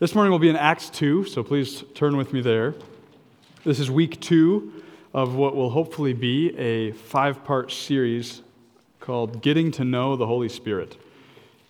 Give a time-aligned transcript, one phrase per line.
[0.00, 2.74] This morning will be in Acts 2, so please turn with me there.
[3.62, 4.82] This is week two
[5.12, 8.42] of what will hopefully be a five part series
[8.98, 10.96] called Getting to Know the Holy Spirit.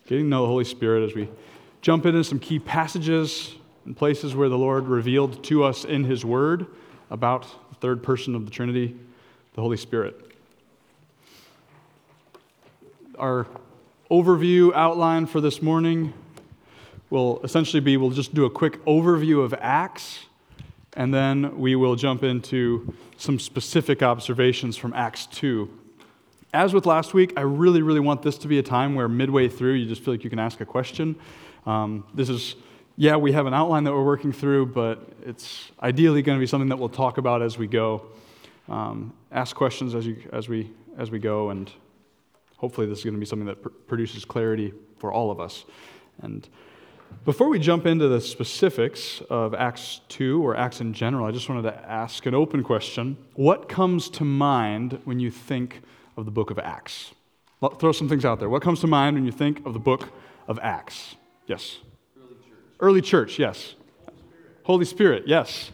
[0.06, 1.28] Getting to know the Holy Spirit as we
[1.82, 6.24] jump into some key passages and places where the Lord revealed to us in His
[6.24, 6.66] Word
[7.10, 8.96] about the third person of the Trinity,
[9.52, 10.32] the Holy Spirit.
[13.18, 13.46] Our
[14.10, 16.14] overview outline for this morning
[17.10, 20.26] will essentially be we'll just do a quick overview of Acts,
[20.94, 25.68] and then we will jump into some specific observations from Acts 2.
[26.52, 29.48] As with last week, I really, really want this to be a time where midway
[29.48, 31.16] through you just feel like you can ask a question.
[31.66, 32.54] Um, this is,
[32.96, 36.46] yeah, we have an outline that we're working through, but it's ideally going to be
[36.46, 38.06] something that we'll talk about as we go.
[38.68, 41.70] Um, ask questions as, you, as, we, as we go, and
[42.56, 45.64] hopefully this is going to be something that pr- produces clarity for all of us.
[46.22, 46.48] And
[47.24, 51.48] before we jump into the specifics of Acts 2 or Acts in general, I just
[51.48, 53.16] wanted to ask an open question.
[53.34, 55.82] What comes to mind when you think
[56.16, 57.12] of the book of Acts?
[57.62, 58.48] I'll throw some things out there.
[58.48, 60.08] What comes to mind when you think of the book
[60.48, 61.16] of Acts?
[61.46, 61.78] Yes.
[62.16, 62.58] Early church.
[62.80, 63.74] Early church, yes.
[64.04, 64.62] Holy Spirit.
[64.64, 65.70] Holy Spirit, yes.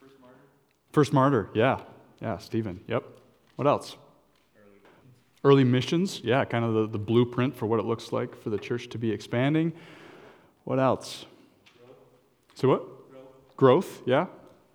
[0.00, 0.36] First martyr.
[0.92, 1.80] First martyr, yeah.
[2.22, 3.04] Yeah, Stephen, yep.
[3.56, 3.96] What else?
[5.46, 5.64] Early.
[5.64, 8.88] Missions, yeah, kind of the, the blueprint for what it looks like for the church
[8.88, 9.72] to be expanding.
[10.64, 11.24] What else?
[11.78, 11.96] Growth.
[12.54, 13.10] So what?
[13.10, 13.56] Growth.
[13.56, 14.26] Growth, yeah?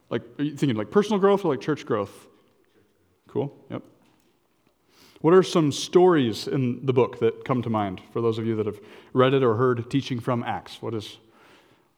[0.10, 2.28] Like, are you thinking like personal growth or like church growth?
[3.28, 3.82] Cool, yep.
[5.22, 8.56] What are some stories in the book that come to mind for those of you
[8.56, 8.80] that have
[9.14, 10.82] read it or heard teaching from Acts?
[10.82, 11.18] What, is,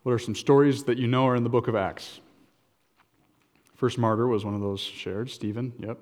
[0.02, 2.22] what are some stories that you know are in the book of Acts?
[3.76, 5.30] First martyr was one of those shared.
[5.30, 5.98] Stephen, yep.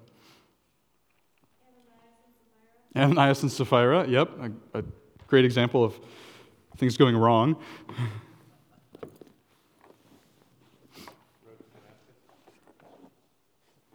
[2.95, 4.30] Ananias and Sapphira, yep.
[4.73, 4.84] A, a
[5.28, 5.97] great example of
[6.78, 7.56] things going wrong.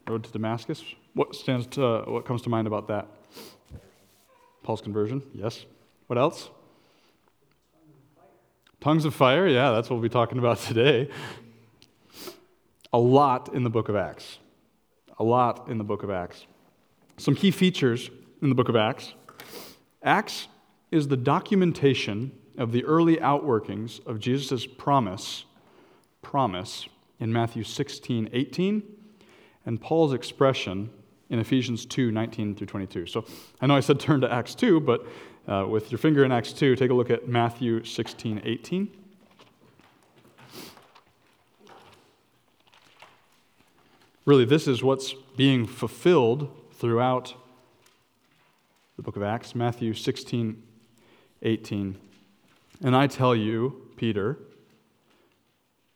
[0.09, 0.83] Road to Damascus.
[1.15, 3.09] What stands to, what comes to mind about that?
[4.62, 5.67] Paul's conversion, yes.
[6.06, 6.51] What else?
[8.81, 11.11] Tongues of fire, yeah, that's what we'll be talking about today.
[12.93, 14.39] A lot in the book of Acts.
[15.19, 16.47] A lot in the book of Acts.
[17.17, 18.11] Some key features
[18.43, 19.15] in the book of Acts.
[20.03, 20.49] Acts
[20.91, 25.45] is the documentation of the early outworkings of Jesus' promise,
[26.23, 26.89] promise
[27.19, 28.83] in Matthew 16, 18,
[29.65, 30.91] and Paul's expression
[31.29, 33.07] in Ephesians 2, 19 through 22.
[33.07, 33.25] So
[33.61, 35.07] I know I said turn to Acts 2, but
[35.49, 38.91] uh, with your finger in Acts 2, take a look at Matthew 16, 18.
[44.25, 47.35] Really, this is what's being fulfilled throughout
[48.97, 50.62] the book of Acts, Matthew 16,
[51.43, 51.99] 18.
[52.83, 54.39] And I tell you, Peter,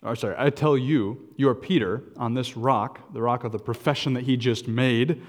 [0.03, 3.59] or sorry, I tell you, you are Peter on this rock, the rock of the
[3.59, 5.23] profession that he just made,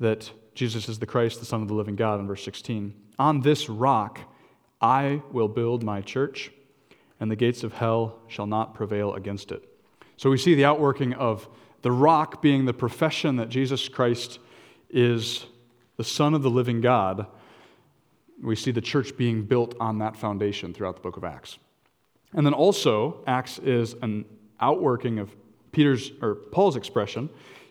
[0.00, 2.92] that Jesus is the Christ, the Son of the living God, in verse 16.
[3.18, 4.20] On this rock
[4.80, 6.50] I will build my church,
[7.20, 9.62] and the gates of hell shall not prevail against it.
[10.16, 11.48] So we see the outworking of
[11.82, 14.40] the rock being the profession that Jesus Christ
[14.90, 15.46] is
[15.96, 17.26] the Son of the living God.
[18.42, 21.58] We see the church being built on that foundation throughout the book of Acts.
[22.32, 24.24] And then also, Acts is an
[24.60, 25.34] outworking of
[25.72, 27.28] Peter's or Paul's expression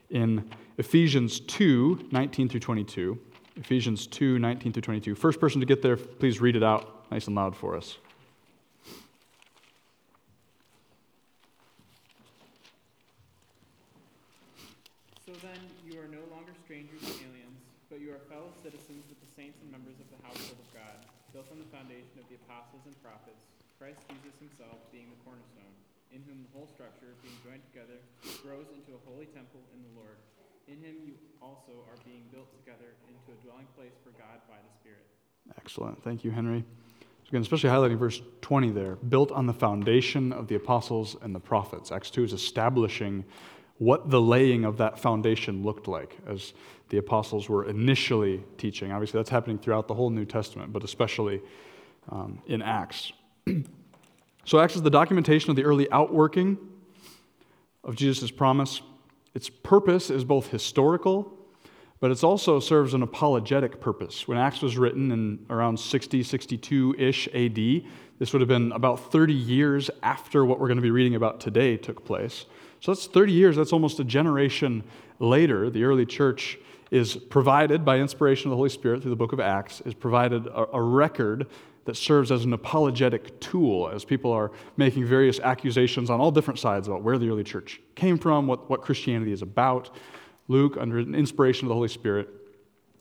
[0.09, 3.19] in Ephesians 2 19 through 22.
[3.57, 5.16] Ephesians 2 19 through 22.
[5.16, 7.97] First person to get there, please read it out nice and loud for us.
[15.25, 17.59] So then, you are no longer strangers and aliens,
[17.94, 20.98] but you are fellow citizens with the saints and members of the household of God,
[21.30, 23.46] built on the foundation of the apostles and prophets,
[23.78, 25.78] Christ Jesus himself being the cornerstone,
[26.09, 28.02] in whom the whole structure, being joined together,
[28.42, 30.18] grows into a holy temple in the Lord.
[30.66, 34.58] In him you also are being built together into a dwelling place for God by
[34.58, 35.06] the Spirit.
[35.62, 36.02] Excellent.
[36.02, 36.66] Thank you, Henry.
[37.30, 41.29] So again, especially highlighting verse 20 there, built on the foundation of the apostles and
[41.29, 41.94] the prophets.
[41.94, 43.22] Acts 2 is establishing
[43.78, 46.53] what the laying of that foundation looked like as
[46.90, 48.91] the apostles were initially teaching.
[48.91, 51.41] Obviously, that's happening throughout the whole New Testament, but especially
[52.09, 53.11] um, in Acts.
[54.46, 56.58] so, Acts is the documentation of the early outworking
[57.84, 58.81] of Jesus' promise.
[59.34, 61.34] Its purpose is both historical,
[61.99, 64.28] but it also serves an apologetic purpose.
[64.28, 67.55] When Acts was written in around 60, 62 ish AD,
[68.19, 71.40] this would have been about 30 years after what we're going to be reading about
[71.40, 72.46] today took place.
[72.84, 74.84] So that's 30 years, that's almost a generation
[75.18, 75.70] later.
[75.70, 76.59] The early church
[76.91, 80.47] is provided by inspiration of the Holy Spirit through the book of Acts, is provided
[80.47, 81.47] a, a record
[81.85, 86.59] that serves as an apologetic tool as people are making various accusations on all different
[86.59, 89.90] sides about where the early church came from, what, what Christianity is about.
[90.50, 92.28] Luke, under an inspiration of the Holy Spirit,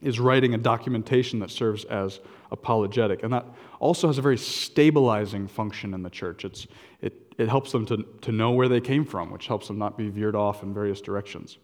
[0.01, 2.21] is writing a documentation that serves as
[2.53, 3.25] apologetic.
[3.25, 3.47] And that
[3.83, 6.45] also has a very stabilizing function in the church.
[6.45, 6.69] It's,
[7.01, 9.99] it, it helps them to, to know where they came from, which helps them not
[9.99, 11.59] be veered off in various directions.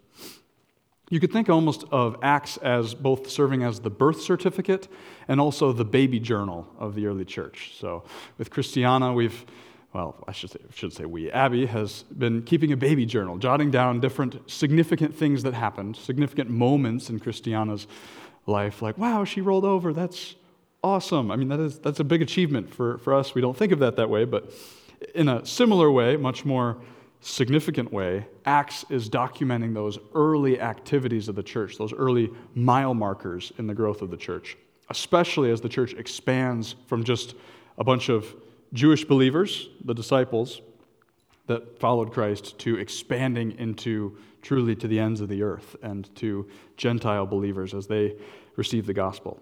[1.10, 4.88] You could think almost of Acts as both serving as the birth certificate
[5.28, 7.74] and also the baby journal of the early church.
[7.78, 8.02] So
[8.36, 9.46] with Christiana, we've,
[9.94, 13.70] well, I should say, should say we, Abby has been keeping a baby journal, jotting
[13.70, 17.86] down different significant things that happened, significant moments in Christiana's
[18.46, 19.92] life, like, wow, she rolled over.
[19.92, 20.34] That's
[20.82, 21.30] awesome.
[21.30, 23.34] I mean, that is, that's a big achievement for, for us.
[23.34, 24.52] We don't think of that that way, but
[25.14, 26.78] in a similar way, much more
[27.20, 33.52] significant way, Acts is documenting those early activities of the church, those early mile markers
[33.58, 34.56] in the growth of the church,
[34.90, 37.34] especially as the church expands from just
[37.76, 38.34] a bunch of
[38.72, 40.60] Jewish believers, the disciples
[41.46, 46.46] that followed Christ, to expanding into truly to the ends of the earth and to
[46.76, 48.16] Gentile believers as they
[48.56, 49.40] receive the gospel.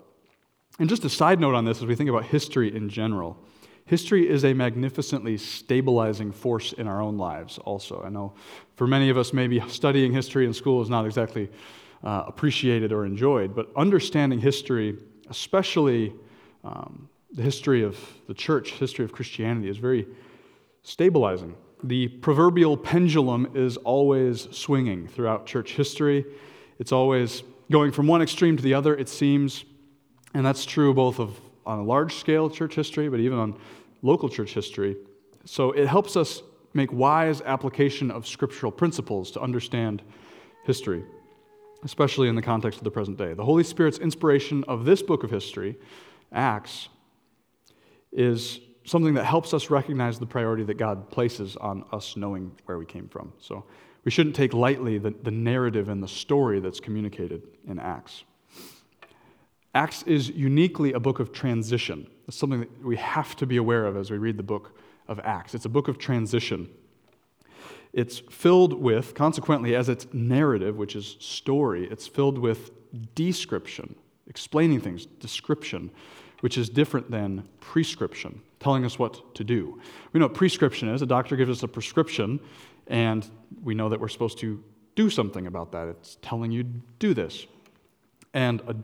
[0.79, 3.39] And just a side note on this, as we think about history in general,
[3.87, 8.03] history is a magnificently stabilizing force in our own lives, also.
[8.05, 8.35] I know
[8.75, 11.51] for many of us, maybe studying history in school is not exactly
[12.05, 14.99] uh, appreciated or enjoyed, but understanding history,
[15.31, 16.13] especially
[16.63, 20.07] um, the history of the church, history of Christianity, is very
[20.83, 21.55] stabilizing.
[21.83, 26.25] The proverbial pendulum is always swinging throughout church history.
[26.79, 29.65] It's always going from one extreme to the other, it seems.
[30.37, 33.59] And that's true both of on a large scale church history, but even on
[34.03, 34.95] local church history.
[35.47, 36.43] So it helps us
[36.75, 40.03] make wise application of scriptural principles to understand
[40.67, 41.05] history,
[41.85, 43.33] especially in the context of the present day.
[43.33, 45.79] The Holy Spirit's inspiration of this book of history,
[46.31, 46.91] Acts,
[48.13, 52.77] is something that helps us recognize the priority that God places on us knowing where
[52.77, 53.33] we came from.
[53.41, 53.65] So
[54.05, 58.25] we shouldn't take lightly the, the narrative and the story that's communicated in Acts.
[59.77, 62.07] Acts is uniquely a book of transition.
[62.27, 64.75] It's something that we have to be aware of as we read the book
[65.07, 65.55] of Acts.
[65.55, 66.71] It's a book of transition.
[67.93, 72.71] It's filled with, consequently, as its narrative, which is story, it's filled with
[73.15, 73.95] description,
[74.27, 75.91] explaining things, description,
[76.41, 79.79] which is different than prescription, telling us what to do.
[80.15, 81.03] We know what prescription is.
[81.03, 82.41] A doctor gives us a prescription,
[82.87, 83.29] and
[83.63, 84.65] we know that we're supposed to
[84.95, 85.89] do something about that.
[85.89, 86.65] It's telling you
[86.99, 87.47] do this.
[88.33, 88.75] And a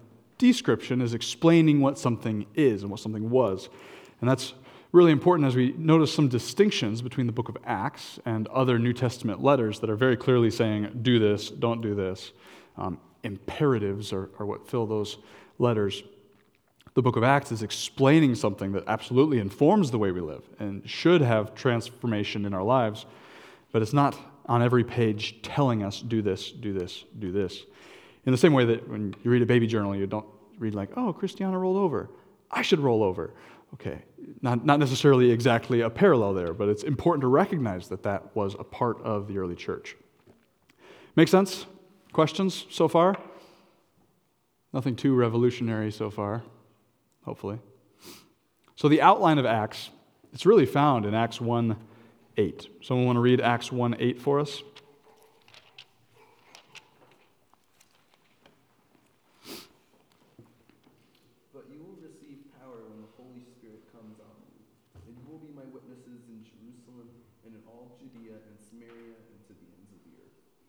[0.47, 3.69] description is explaining what something is and what something was.
[4.21, 4.55] And that's
[4.91, 8.93] really important as we notice some distinctions between the book of Acts and other New
[8.93, 12.33] Testament letters that are very clearly saying, do this, don't do this.
[12.77, 15.19] Um, imperatives are, are what fill those
[15.59, 16.03] letters.
[16.95, 20.89] The book of Acts is explaining something that absolutely informs the way we live and
[20.89, 23.07] should have transformation in our lives,
[23.71, 27.63] but it's not on every page telling us, do this, do this, do this.
[28.25, 30.27] In the same way that when you read a baby journal, you don't
[30.59, 32.09] read like, oh, Christiana rolled over.
[32.51, 33.35] I should roll over.
[33.75, 34.03] Okay,
[34.43, 38.55] not, not necessarily exactly a parallel there, but it's important to recognize that that was
[38.59, 39.97] a part of the early church.
[41.17, 41.67] Make sense?
[42.13, 43.17] Questions so far?
[44.73, 46.43] Nothing too revolutionary so far,
[47.25, 47.59] hopefully.
[48.77, 49.91] So, the outline of Acts,
[50.33, 51.77] it's really found in Acts 1
[52.37, 52.69] 8.
[52.83, 54.63] Someone want to read Acts 1 8 for us?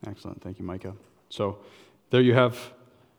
[0.07, 0.41] Excellent.
[0.41, 0.93] Thank you, Micah.
[1.29, 1.59] So
[2.09, 2.57] there you have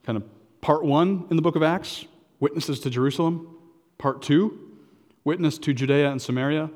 [0.04, 0.24] kind of
[0.60, 2.04] part one in the book of Acts
[2.40, 3.56] witnesses to Jerusalem.
[3.98, 4.78] Part two,
[5.24, 6.70] witness to Judea and Samaria.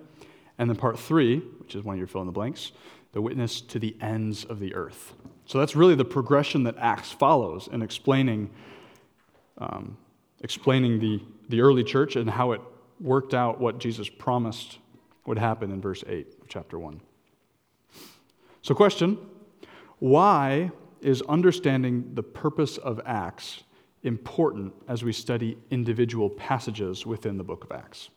[0.59, 2.73] And then part three, which is one of your fill in the blanks,
[3.13, 5.15] the witness to the ends of the earth.
[5.47, 8.51] So that's really the progression that Acts follows in explaining,
[9.59, 9.97] um,
[10.41, 12.61] explaining the, the early church and how it
[13.01, 14.79] worked out what Jesus promised
[15.27, 17.01] would happen in verse 8 of chapter 1.
[18.63, 19.19] So, question
[19.99, 23.63] why is understanding the purpose of Acts
[24.03, 28.11] important as we study individual passages within the book of Acts?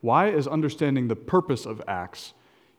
[0.00, 2.34] Why is understanding the purpose of Acts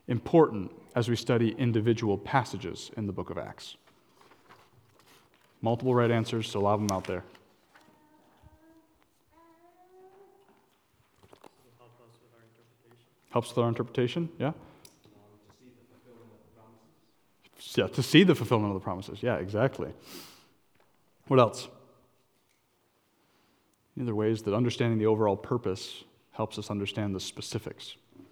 [0.08, 3.76] important as we study individual passages in the book of Acts?
[5.60, 7.24] Multiple right answers, so a lot of them out there.
[13.30, 14.52] Helps with our interpretation, yeah?
[17.74, 19.22] Yeah, to see the fulfillment of the promises.
[19.22, 19.92] Yeah, exactly.
[21.26, 21.68] What else?
[23.96, 27.96] Any other ways that understanding the overall purpose helps us understand the specifics.
[28.16, 28.22] Yeah.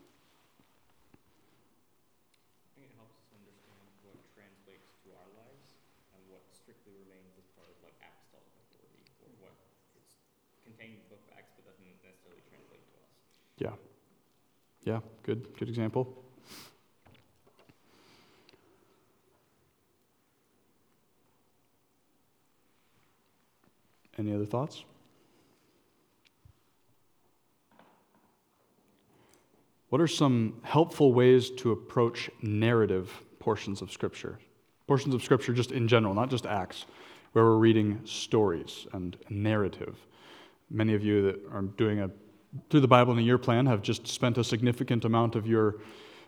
[2.76, 5.66] think good, helps us understand what translates to our lives
[6.12, 9.56] and what strictly remains as part of like apostolic authority, or what
[9.96, 10.04] is
[10.68, 13.08] contained in the book of Acts but doesn't necessarily translate to us.
[13.60, 13.74] Yeah.
[14.84, 16.24] Yeah, good, good example.
[24.18, 24.84] Any other thoughts?
[29.88, 34.38] What are some helpful ways to approach narrative portions of Scripture?
[34.86, 36.86] Portions of Scripture, just in general, not just Acts,
[37.32, 39.96] where we're reading stories and narrative.
[40.70, 42.10] Many of you that are doing a
[42.70, 45.76] through the Bible in a year plan have just spent a significant amount of your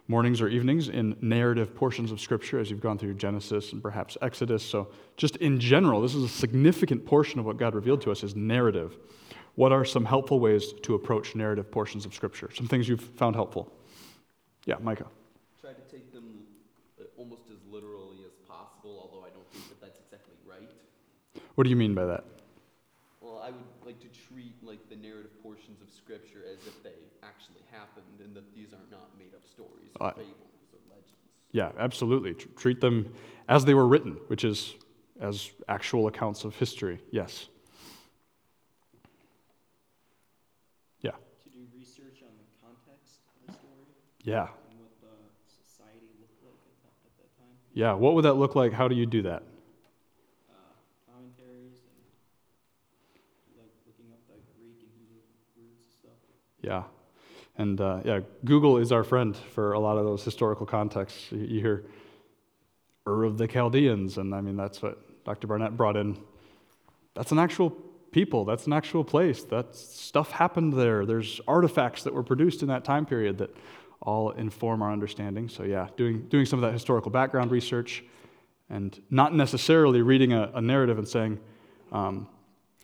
[0.08, 4.16] mornings or evenings in narrative portions of Scripture as you've gone through Genesis and perhaps
[4.22, 4.64] Exodus.
[4.64, 8.22] So, just in general, this is a significant portion of what God revealed to us
[8.22, 8.96] is narrative.
[9.54, 12.50] What are some helpful ways to approach narrative portions of Scripture?
[12.54, 13.72] Some things you've found helpful.
[14.66, 15.06] Yeah, Micah.
[15.60, 16.42] Try to take them
[17.00, 20.68] uh, almost as literally as possible, although I don't think that that's exactly right.
[21.54, 22.24] What do you mean by that?
[23.20, 26.98] Well, I would like to treat like the narrative portions of Scripture as if they
[27.22, 30.32] actually happened, and that these are not made-up stories or Uh, fables
[30.72, 31.12] or legends.
[31.52, 32.34] Yeah, absolutely.
[32.34, 33.12] Tr- treat them
[33.48, 34.74] as they were written, which is
[35.20, 37.00] as actual accounts of history.
[37.10, 37.48] Yes.
[41.00, 41.12] Yeah.
[41.42, 43.86] to do research on the context of the story
[44.24, 44.48] Yeah.
[44.70, 45.14] and what the
[45.64, 47.54] society looked like at that, at that time.
[47.72, 47.92] Yeah.
[47.94, 48.72] What would that look like?
[48.72, 49.42] How do you do that?
[50.50, 50.52] Uh,
[51.08, 51.96] commentaries and
[53.56, 55.22] like looking up the Greek and Hebrew
[55.56, 56.18] roots and stuff.
[56.60, 56.84] Yeah.
[57.58, 61.32] And uh, yeah, Google is our friend for a lot of those historical contexts.
[61.32, 61.84] You, hear
[63.06, 65.46] Ur of the Chaldeans, and I mean, that's what Dr.
[65.46, 66.18] Barnett brought in.
[67.14, 67.70] That's an actual
[68.10, 69.42] people, that's an actual place.
[69.44, 71.06] That stuff happened there.
[71.06, 73.56] There's artifacts that were produced in that time period that
[74.02, 75.48] all inform our understanding.
[75.48, 78.04] So, yeah, doing, doing some of that historical background research
[78.68, 81.40] and not necessarily reading a, a narrative and saying,
[81.92, 82.28] um,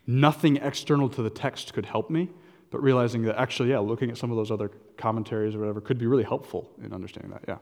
[0.07, 2.31] nothing external to the text could help me,
[2.73, 5.99] but realizing that actually, yeah, looking at some of those other commentaries or whatever could
[5.99, 7.45] be really helpful in understanding that.
[7.47, 7.59] Yeah.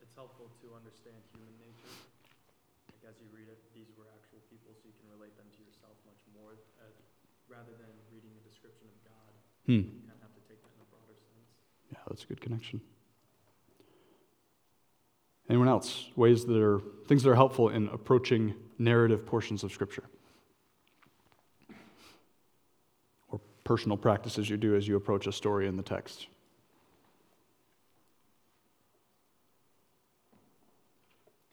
[0.00, 1.92] It's helpful to understand human nature.
[2.88, 5.60] Like as you read it, these were actual people, so you can relate them to
[5.60, 6.88] yourself much more, uh,
[7.46, 9.30] rather than reading a description of God.
[9.68, 9.92] Hmm.
[9.92, 11.52] You kind of have to take that in a broader sense.
[11.92, 12.80] Yeah, that's a good connection.
[15.52, 16.08] Anyone else?
[16.16, 20.08] Ways that are things that are helpful in approaching narrative portions of Scripture,
[23.28, 23.38] or
[23.72, 26.26] personal practices you do as you approach a story in the text.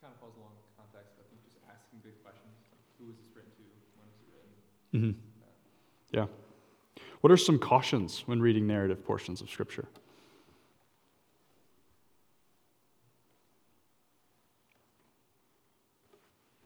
[0.02, 3.32] Kind of falls along with context, but just asking big questions, like who was this
[3.34, 3.64] written to,
[3.96, 5.16] when was it written?
[5.16, 5.16] hmm
[6.12, 6.28] Yeah.
[7.22, 9.88] What are some cautions when reading narrative portions of Scripture?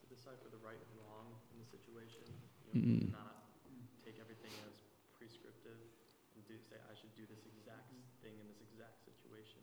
[0.02, 2.26] To decipher the right and wrong in the situation,
[2.74, 3.12] you know, Mm.
[3.14, 3.38] not
[4.04, 4.82] take everything as
[5.18, 5.78] prescriptive
[6.36, 7.90] and do say, I should do this exact
[8.22, 9.58] thing in this exact situation.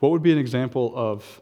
[0.00, 1.40] What would be an example of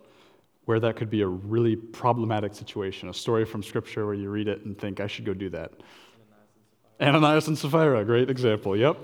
[0.67, 3.09] where that could be a really problematic situation?
[3.09, 5.73] A story from Scripture where you read it and think, I should go do that.
[5.73, 6.69] Ananias and
[7.01, 7.09] Sapphira.
[7.09, 8.77] Ananias and Sapphira, great example.
[8.77, 8.99] Yep.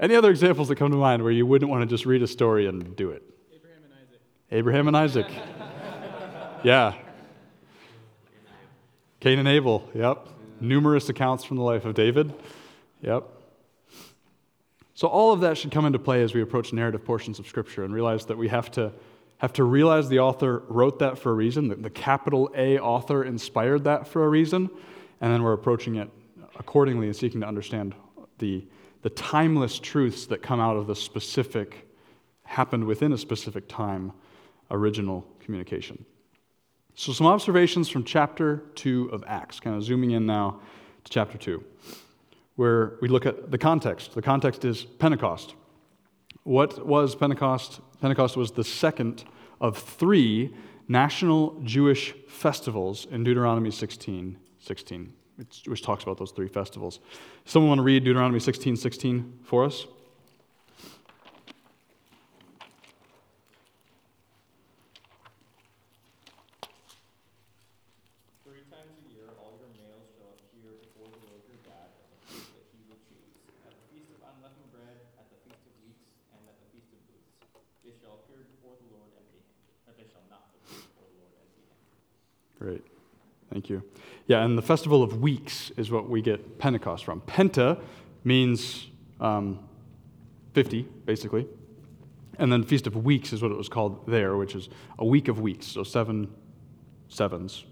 [0.00, 2.26] Any other examples that come to mind where you wouldn't want to just read a
[2.26, 3.22] story and do it?
[3.54, 4.20] Abraham and Isaac.
[4.50, 5.26] Abraham and Isaac.
[6.62, 6.94] yeah.
[9.20, 9.88] Cain and Abel.
[9.94, 10.28] Yep.
[10.60, 12.34] Numerous accounts from the life of David.
[13.00, 13.39] Yep.
[15.00, 17.84] So all of that should come into play as we approach narrative portions of Scripture
[17.84, 18.92] and realize that we have to
[19.38, 21.68] have to realize the author wrote that for a reason.
[21.68, 24.68] That the capital A author inspired that for a reason,
[25.22, 26.10] and then we're approaching it
[26.58, 27.94] accordingly and seeking to understand
[28.40, 28.66] the
[29.00, 31.88] the timeless truths that come out of the specific
[32.44, 34.12] happened within a specific time
[34.70, 36.04] original communication.
[36.94, 40.60] So, some observations from chapter 2 of Acts, kind of zooming in now
[41.04, 41.64] to chapter 2,
[42.60, 44.12] where we look at the context.
[44.12, 45.54] The context is Pentecost.
[46.42, 47.80] What was Pentecost?
[48.02, 49.24] Pentecost was the second
[49.62, 50.54] of three
[50.86, 55.12] national Jewish festivals in Deuteronomy 16 16,
[55.64, 57.00] which, talks about those three festivals.
[57.46, 59.86] Someone want to read Deuteronomy 16 16 for us?
[68.44, 72.08] Three times a year, all your males shall appear before the Lord your God at
[72.08, 75.60] the place that he will choose, at the feast of unleavened bread, at the feast
[75.64, 76.02] of weeks,
[76.32, 77.36] and at the feast of booths.
[77.84, 81.32] They shall appear before the Lord empty-handed, but they shall not appear before the Lord
[81.36, 82.00] empty-handed.
[82.56, 82.84] Great.
[83.52, 83.82] Thank you.
[84.26, 87.20] Yeah, and the Festival of Weeks is what we get Pentecost from.
[87.22, 87.80] Penta
[88.24, 88.88] means
[89.20, 89.58] um,
[90.54, 91.46] 50, basically.
[92.38, 95.28] And then Feast of Weeks is what it was called there, which is a week
[95.28, 95.66] of weeks.
[95.66, 96.32] So seven
[97.08, 97.64] sevens,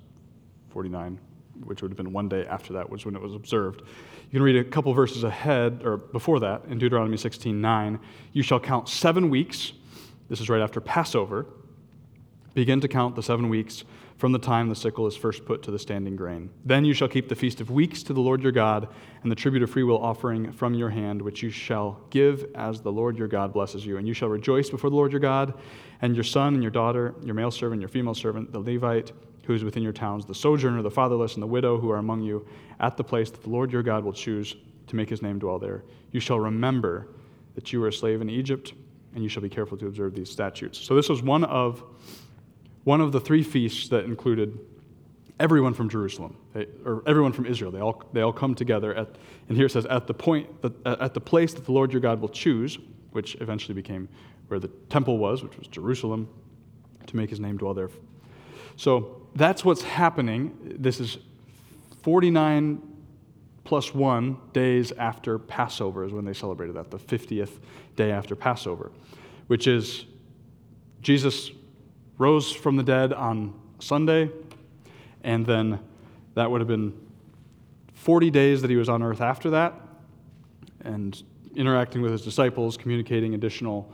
[0.70, 1.18] 49,
[1.64, 3.80] which would have been one day after that, was when it was observed.
[3.80, 7.98] You can read a couple verses ahead, or before that, in Deuteronomy 16 9.
[8.32, 9.72] You shall count seven weeks.
[10.28, 11.46] This is right after Passover.
[12.52, 13.84] Begin to count the seven weeks
[14.18, 16.50] from the time the sickle is first put to the standing grain.
[16.64, 18.88] Then you shall keep the feast of weeks to the Lord your God,
[19.22, 22.92] and the tribute of freewill offering from your hand, which you shall give as the
[22.92, 23.96] Lord your God blesses you.
[23.96, 25.54] And you shall rejoice before the Lord your God,
[26.02, 29.12] and your son and your daughter, your male servant, your female servant, the Levite
[29.46, 32.20] who is within your towns, the sojourner, the fatherless, and the widow who are among
[32.20, 32.46] you,
[32.80, 34.56] at the place that the Lord your God will choose
[34.88, 35.84] to make his name dwell there.
[36.10, 37.08] You shall remember
[37.54, 38.74] that you were a slave in Egypt,
[39.14, 40.78] and you shall be careful to observe these statutes.
[40.78, 41.82] So this was one of
[42.88, 44.58] one of the three feasts that included
[45.38, 47.70] everyone from Jerusalem, eh, or everyone from Israel.
[47.70, 49.08] They all, they all come together at,
[49.46, 51.92] and here it says, at the point, that, uh, at the place that the Lord
[51.92, 52.78] your God will choose,
[53.10, 54.08] which eventually became
[54.46, 56.30] where the temple was, which was Jerusalem,
[57.06, 57.90] to make his name dwell there.
[58.76, 60.56] So that's what's happening.
[60.78, 61.18] This is
[62.04, 62.80] 49
[63.64, 67.58] plus one days after Passover is when they celebrated that, the 50th
[67.96, 68.92] day after Passover,
[69.46, 70.06] which is
[71.02, 71.50] Jesus
[72.18, 74.30] rose from the dead on Sunday,
[75.22, 75.78] and then
[76.34, 76.92] that would have been
[77.94, 79.74] 40 days that he was on earth after that,
[80.84, 81.22] and
[81.54, 83.92] interacting with his disciples, communicating additional,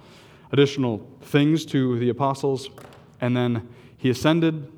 [0.52, 2.70] additional things to the apostles,
[3.20, 4.70] and then he ascended,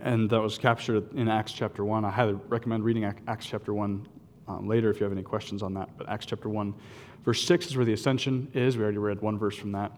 [0.00, 2.04] and that was captured in Acts chapter 1.
[2.04, 4.06] I highly recommend reading Acts chapter 1
[4.48, 5.90] um, later if you have any questions on that.
[5.96, 6.74] But Acts chapter 1,
[7.24, 8.76] verse 6 is where the ascension is.
[8.76, 9.92] We already read one verse from that.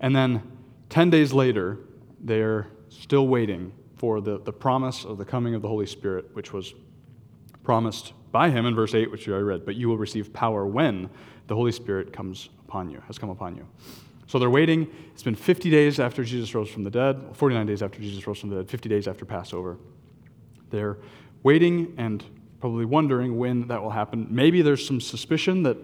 [0.00, 0.42] And then
[0.90, 1.78] 10 days later,
[2.20, 6.52] they're still waiting for the, the promise of the coming of the Holy Spirit, which
[6.52, 6.74] was
[7.62, 9.64] promised by him in verse 8, which already read.
[9.64, 11.08] But you will receive power when
[11.46, 13.66] the Holy Spirit comes upon you, has come upon you.
[14.26, 14.88] So they're waiting.
[15.12, 18.38] It's been 50 days after Jesus rose from the dead, 49 days after Jesus rose
[18.38, 19.76] from the dead, 50 days after Passover.
[20.70, 20.98] They're
[21.42, 22.24] waiting and
[22.60, 24.28] probably wondering when that will happen.
[24.30, 25.76] Maybe there's some suspicion that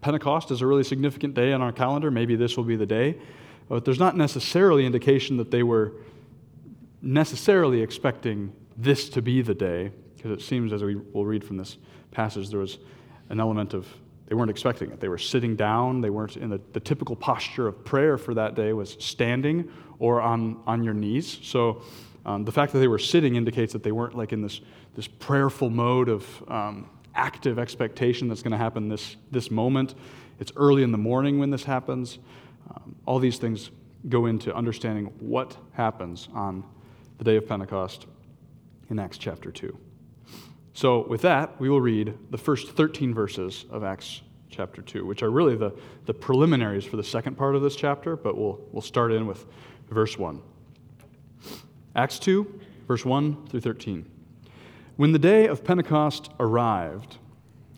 [0.00, 2.10] Pentecost is a really significant day on our calendar.
[2.10, 3.18] Maybe this will be the day.
[3.68, 5.92] But there's not necessarily indication that they were
[7.02, 11.56] necessarily expecting this to be the day, because it seems, as we will read from
[11.56, 11.76] this
[12.10, 12.78] passage, there was
[13.28, 13.86] an element of
[14.26, 15.00] they weren't expecting it.
[15.00, 16.02] They were sitting down.
[16.02, 20.20] They weren't in the, the typical posture of prayer for that day was standing or
[20.20, 21.38] on, on your knees.
[21.42, 21.80] So
[22.26, 24.60] um, the fact that they were sitting indicates that they weren't like in this,
[24.94, 29.94] this prayerful mode of um, active expectation that's going to happen this, this moment.
[30.40, 32.18] It's early in the morning when this happens.
[32.70, 33.70] Um, all these things
[34.08, 36.64] go into understanding what happens on
[37.18, 38.06] the day of Pentecost
[38.90, 39.76] in Acts chapter 2.
[40.72, 45.22] So, with that, we will read the first 13 verses of Acts chapter 2, which
[45.22, 45.72] are really the,
[46.06, 49.44] the preliminaries for the second part of this chapter, but we'll, we'll start in with
[49.90, 50.40] verse 1.
[51.96, 54.08] Acts 2, verse 1 through 13.
[54.96, 57.18] When the day of Pentecost arrived,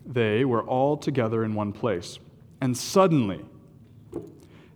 [0.05, 2.19] they were all together in one place,
[2.61, 3.43] and suddenly,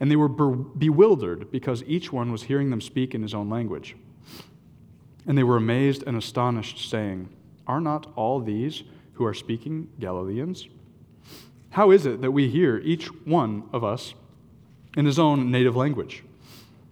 [0.00, 3.96] and they were bewildered because each one was hearing them speak in his own language.
[5.26, 7.28] And they were amazed and astonished, saying,
[7.66, 10.68] Are not all these who are speaking Galileans?
[11.70, 14.14] How is it that we hear each one of us
[14.96, 16.22] in his own native language?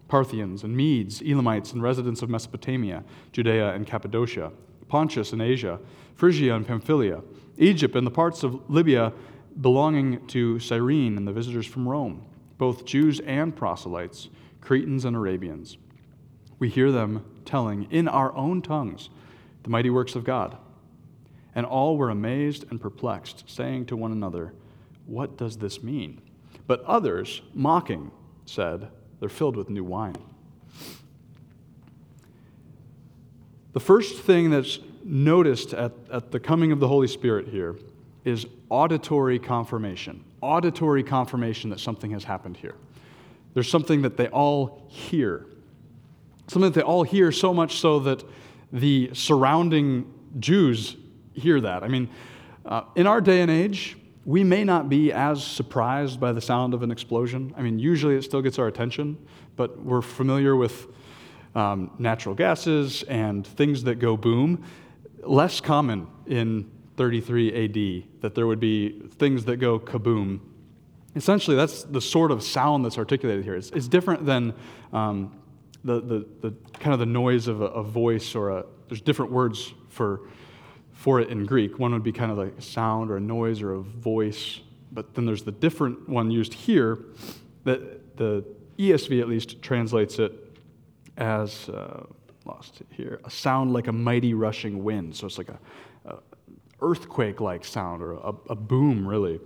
[0.09, 4.53] Parthians and Medes, Elamites and residents of Mesopotamia, Judea and Cappadocia,
[4.89, 5.79] Pontus and Asia,
[6.15, 7.23] Phrygia and Pamphylia,
[7.57, 9.13] Egypt and the parts of Libya
[9.61, 12.23] belonging to Cyrene and the visitors from Rome
[12.59, 14.29] both Jews and proselytes,
[14.61, 15.77] Cretans and Arabians.
[16.59, 19.11] We hear them telling in our own tongues
[19.63, 20.57] the mighty works of God.
[21.55, 24.55] And all were amazed and perplexed, saying to one another,
[25.07, 26.21] What does this mean?
[26.67, 28.11] But others, mocking,
[28.45, 28.89] said,
[29.21, 30.17] They're filled with new wine.
[33.73, 37.77] The first thing that's noticed at, at the coming of the Holy Spirit here
[38.25, 40.25] is auditory confirmation.
[40.41, 42.75] Auditory confirmation that something has happened here.
[43.55, 45.47] There's something that they all hear.
[46.49, 48.25] Something that they all hear so much so that
[48.73, 50.97] the surrounding Jews
[51.33, 51.83] hear that.
[51.83, 52.09] I mean,
[52.65, 56.75] uh, in our day and age, we may not be as surprised by the sound
[56.75, 57.55] of an explosion.
[57.57, 59.19] I mean, usually it still gets our attention,
[59.57, 60.87] but we're familiar with
[61.55, 64.65] um, natural gases and things that go boom.
[65.23, 70.41] Less common in 33 AD that there would be things that go kaboom.
[71.17, 73.55] Essentially, that's the sort of sound that's articulated here.
[73.55, 74.55] It's, it's different than
[74.93, 75.37] um,
[75.85, 79.31] the, the, the kind of the noise of a, a voice or a, there's different
[79.31, 80.29] words for
[81.05, 81.79] for it in Greek.
[81.79, 84.61] One would be kind of like a sound or a noise or a voice,
[84.93, 86.99] but then there's the different one used here
[87.65, 88.45] that the
[88.79, 90.33] ESV at least translates it
[91.19, 92.07] as, uh,
[92.47, 95.15] lost it here, a sound like a mighty rushing wind.
[95.15, 95.94] So it's like a, a
[96.85, 99.41] earthquake like sound or a, a boom, really.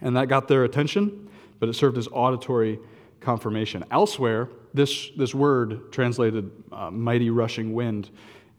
[0.00, 2.78] And that got their attention, but it served as auditory
[3.20, 3.84] confirmation.
[3.90, 8.10] Elsewhere, this, this word translated uh, mighty rushing wind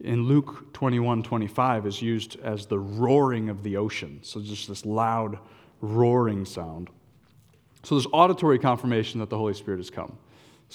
[0.02, 4.20] in Luke 21 25 is used as the roaring of the ocean.
[4.24, 5.40] So just this loud
[5.82, 6.90] roaring sound.
[7.84, 10.18] So there's auditory confirmation that the Holy Spirit has come.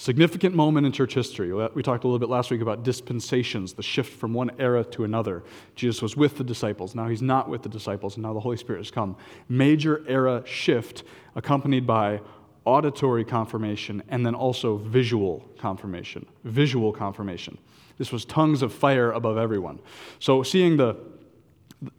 [0.01, 1.53] Significant moment in church history.
[1.53, 5.03] We talked a little bit last week about dispensations, the shift from one era to
[5.03, 5.43] another.
[5.75, 6.95] Jesus was with the disciples.
[6.95, 9.15] Now he's not with the disciples, and now the Holy Spirit has come.
[9.47, 11.03] Major era shift
[11.35, 12.19] accompanied by
[12.65, 16.25] auditory confirmation and then also visual confirmation.
[16.45, 17.59] Visual confirmation.
[17.99, 19.77] This was tongues of fire above everyone.
[20.17, 20.97] So seeing the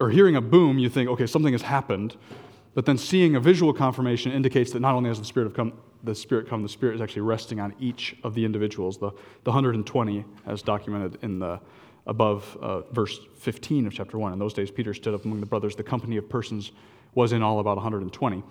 [0.01, 2.17] or hearing a boom, you think, okay, something has happened.
[2.73, 5.71] But then seeing a visual confirmation indicates that not only has the Spirit, of come,
[6.03, 8.97] the Spirit come, the Spirit is actually resting on each of the individuals.
[8.97, 9.11] The,
[9.43, 11.59] the 120, as documented in the
[12.05, 14.33] above uh, verse 15 of chapter 1.
[14.33, 15.75] In those days, Peter stood up among the brothers.
[15.75, 16.71] The company of persons
[17.15, 18.43] was in all about 120.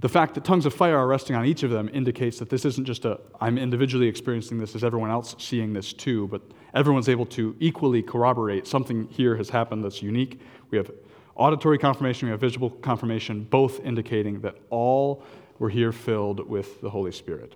[0.00, 2.64] The fact that tongues of fire are resting on each of them indicates that this
[2.64, 6.40] isn't just a, I'm individually experiencing this, is everyone else seeing this too, but
[6.74, 10.40] everyone's able to equally corroborate something here has happened that's unique.
[10.70, 10.90] We have
[11.36, 15.22] auditory confirmation, we have visible confirmation, both indicating that all
[15.60, 17.54] were here filled with the Holy Spirit.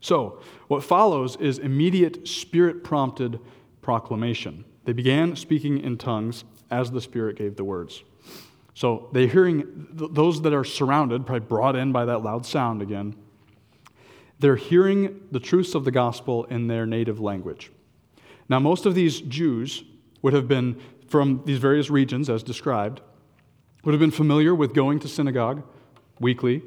[0.00, 3.38] So, what follows is immediate spirit prompted
[3.80, 4.64] proclamation.
[4.84, 8.02] They began speaking in tongues as the Spirit gave the words.
[8.74, 13.14] So they're hearing, those that are surrounded, probably brought in by that loud sound again,
[14.40, 17.70] they're hearing the truths of the gospel in their native language.
[18.48, 19.84] Now, most of these Jews
[20.22, 23.00] would have been from these various regions, as described,
[23.84, 25.62] would have been familiar with going to synagogue
[26.18, 26.62] weekly,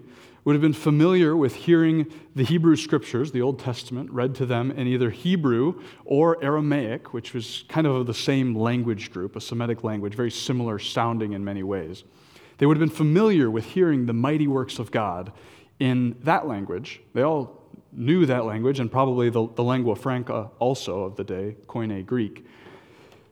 [0.48, 4.72] would have been familiar with hearing the Hebrew scriptures, the Old Testament, read to them
[4.72, 9.84] in either Hebrew or Aramaic, which was kind of the same language group, a Semitic
[9.84, 12.06] language, very similar sounding in many ways.
[12.60, 15.34] They would have been familiar with hearing the mighty works of God
[15.82, 17.02] in that language.
[17.14, 21.58] They all knew that language and probably the, the lingua franca also of the day,
[21.68, 22.46] Koine Greek.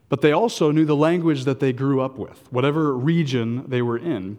[0.10, 3.97] But they also knew the language that they grew up with, whatever region they were
[3.97, 4.38] in.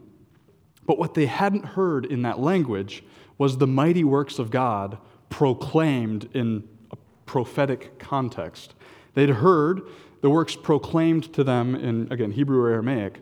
[0.86, 3.04] But what they hadn't heard in that language
[3.38, 6.96] was the mighty works of God proclaimed in a
[7.26, 8.74] prophetic context.
[9.14, 9.82] They'd heard
[10.20, 13.20] the works proclaimed to them in, again, Hebrew or Aramaic,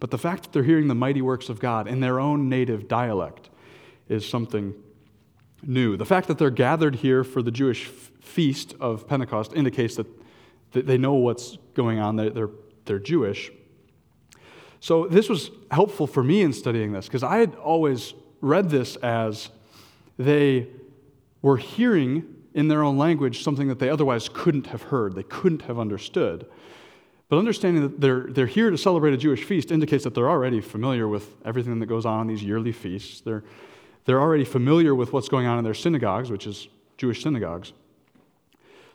[0.00, 2.88] but the fact that they're hearing the mighty works of God in their own native
[2.88, 3.50] dialect
[4.08, 4.74] is something
[5.62, 5.96] new.
[5.96, 10.06] The fact that they're gathered here for the Jewish feast of Pentecost indicates that
[10.72, 12.50] they know what's going on, they're,
[12.84, 13.52] they're Jewish.
[14.82, 18.96] So this was helpful for me in studying this because I had always read this
[18.96, 19.48] as
[20.18, 20.66] they
[21.40, 25.62] were hearing in their own language something that they otherwise couldn't have heard, they couldn't
[25.62, 26.46] have understood.
[27.28, 30.60] But understanding that they're, they're here to celebrate a Jewish feast indicates that they're already
[30.60, 33.20] familiar with everything that goes on in these yearly feasts.
[33.20, 33.44] They're,
[34.04, 36.66] they're already familiar with what's going on in their synagogues, which is
[36.96, 37.72] Jewish synagogues.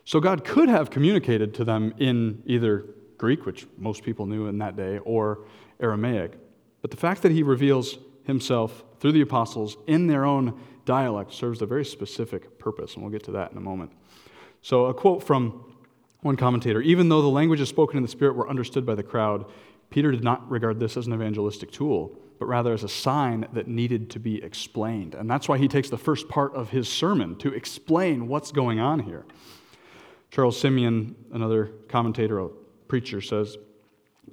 [0.04, 4.58] So God could have communicated to them in either Greek, which most people knew in
[4.58, 5.40] that day, or
[5.80, 6.34] Aramaic.
[6.82, 11.62] But the fact that he reveals himself through the apostles in their own dialect serves
[11.62, 13.92] a very specific purpose, and we'll get to that in a moment.
[14.62, 15.76] So, a quote from
[16.22, 19.46] one commentator Even though the languages spoken in the Spirit were understood by the crowd,
[19.90, 23.68] Peter did not regard this as an evangelistic tool, but rather as a sign that
[23.68, 25.16] needed to be explained.
[25.16, 28.80] And that's why he takes the first part of his sermon to explain what's going
[28.80, 29.26] on here.
[30.30, 32.50] Charles Simeon, another commentator, a
[32.88, 33.58] preacher, says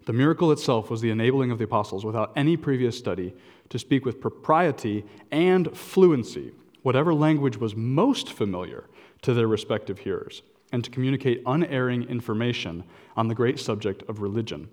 [0.07, 3.35] the miracle itself was the enabling of the apostles, without any previous study,
[3.70, 6.52] to speak with propriety and fluency,
[6.83, 8.85] whatever language was most familiar
[9.22, 12.85] to their respective hearers, and to communicate unerring information
[13.16, 14.68] on the great subject of religion,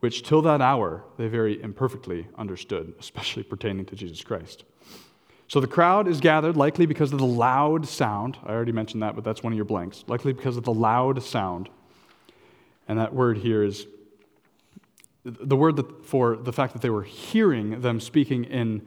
[0.00, 4.64] which till that hour they very imperfectly understood, especially pertaining to Jesus Christ.
[5.48, 8.36] So the crowd is gathered, likely because of the loud sound.
[8.44, 10.04] I already mentioned that, but that's one of your blanks.
[10.08, 11.68] Likely because of the loud sound.
[12.88, 13.86] And that word here is
[15.26, 18.86] the word for the fact that they were hearing them speaking in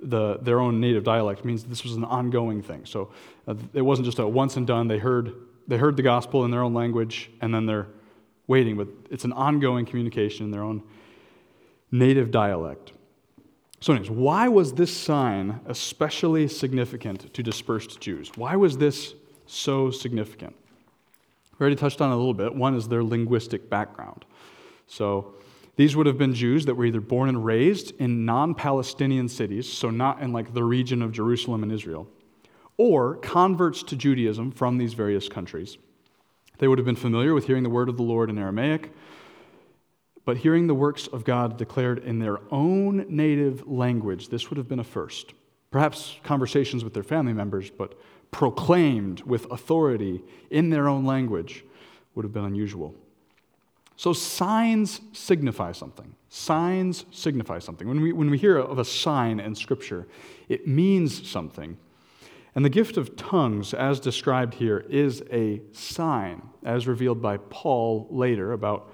[0.00, 2.86] the, their own native dialect means this was an ongoing thing.
[2.86, 3.10] So
[3.46, 4.88] uh, it wasn't just a once and done.
[4.88, 5.34] They heard,
[5.66, 7.88] they heard the gospel in their own language and then they're
[8.46, 10.82] waiting, but it's an ongoing communication in their own
[11.90, 12.92] native dialect.
[13.80, 18.30] So, anyways, why was this sign especially significant to dispersed Jews?
[18.36, 19.14] Why was this
[19.46, 20.54] so significant?
[21.58, 22.54] We already touched on a little bit.
[22.54, 24.24] One is their linguistic background.
[24.86, 25.34] So,
[25.80, 29.66] these would have been Jews that were either born and raised in non Palestinian cities,
[29.66, 32.06] so not in like the region of Jerusalem and Israel,
[32.76, 35.78] or converts to Judaism from these various countries.
[36.58, 38.92] They would have been familiar with hearing the word of the Lord in Aramaic,
[40.26, 44.68] but hearing the works of God declared in their own native language, this would have
[44.68, 45.32] been a first.
[45.70, 47.98] Perhaps conversations with their family members, but
[48.32, 51.64] proclaimed with authority in their own language
[52.14, 52.94] would have been unusual.
[54.00, 56.14] So, signs signify something.
[56.30, 57.86] Signs signify something.
[57.86, 60.08] When we, when we hear of a sign in Scripture,
[60.48, 61.76] it means something.
[62.54, 68.06] And the gift of tongues, as described here, is a sign, as revealed by Paul
[68.08, 68.90] later, about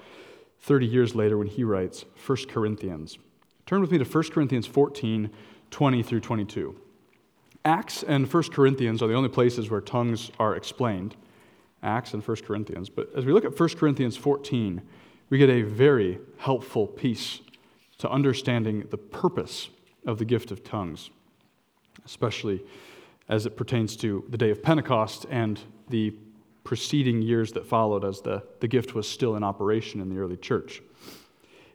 [0.62, 3.16] 30 years later, when he writes 1 Corinthians.
[3.64, 5.30] Turn with me to 1 Corinthians 14
[5.70, 6.74] 20 through 22.
[7.64, 11.14] Acts and 1 Corinthians are the only places where tongues are explained.
[11.86, 12.90] Acts and 1 Corinthians.
[12.90, 14.82] But as we look at 1 Corinthians 14,
[15.30, 17.40] we get a very helpful piece
[17.98, 19.70] to understanding the purpose
[20.04, 21.10] of the gift of tongues,
[22.04, 22.62] especially
[23.28, 26.14] as it pertains to the day of Pentecost and the
[26.64, 30.36] preceding years that followed as the, the gift was still in operation in the early
[30.36, 30.82] church.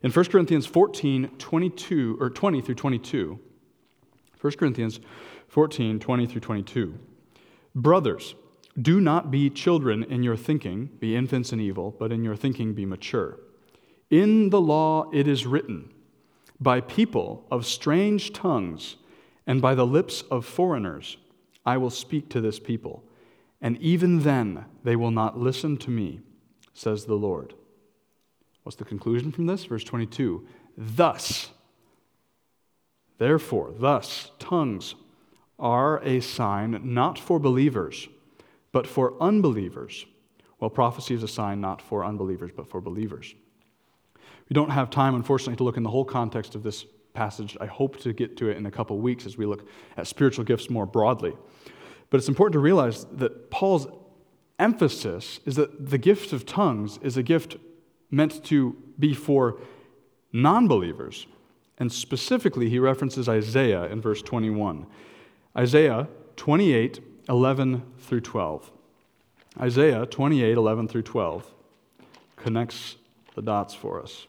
[0.04, 3.39] In 1 Corinthians 14, 22, or 20 through 22,
[4.41, 5.00] 1 Corinthians
[5.47, 7.00] 14, 20 through 22,
[7.76, 8.36] brothers,
[8.79, 12.73] do not be children in your thinking, be infants in evil, but in your thinking
[12.73, 13.38] be mature.
[14.10, 15.91] In the law it is written,
[16.60, 18.97] by people of strange tongues
[19.47, 21.17] and by the lips of foreigners
[21.65, 23.03] I will speak to this people
[23.62, 26.21] and even then they will not listen to me,
[26.73, 27.53] says the Lord.
[28.63, 29.65] What's the conclusion from this?
[29.65, 30.45] Verse 22
[30.77, 31.51] Thus,
[33.19, 34.95] therefore, thus, tongues
[35.60, 38.07] are a sign not for believers,
[38.71, 40.05] but for unbelievers.
[40.60, 43.34] Well, prophecy is a sign not for unbelievers, but for believers.
[44.49, 47.57] We don't have time, unfortunately, to look in the whole context of this passage.
[47.60, 50.45] I hope to get to it in a couple weeks as we look at spiritual
[50.45, 51.34] gifts more broadly.
[52.10, 53.88] But it's important to realize that Paul's
[54.60, 57.57] emphasis is that the gift of tongues is a gift
[58.12, 59.60] meant to be for
[60.31, 61.27] non believers.
[61.77, 64.86] And specifically, he references Isaiah in verse 21.
[65.57, 68.71] Isaiah 28, 11 through 12.
[69.60, 71.51] Isaiah 28, 11 through 12
[72.36, 72.95] connects
[73.36, 74.27] the dots for us.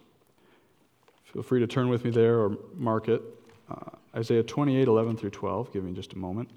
[1.25, 3.23] Feel free to turn with me there or mark it.
[3.71, 5.73] Uh, Isaiah 28, 11 through 12.
[5.73, 6.51] Give me just a moment.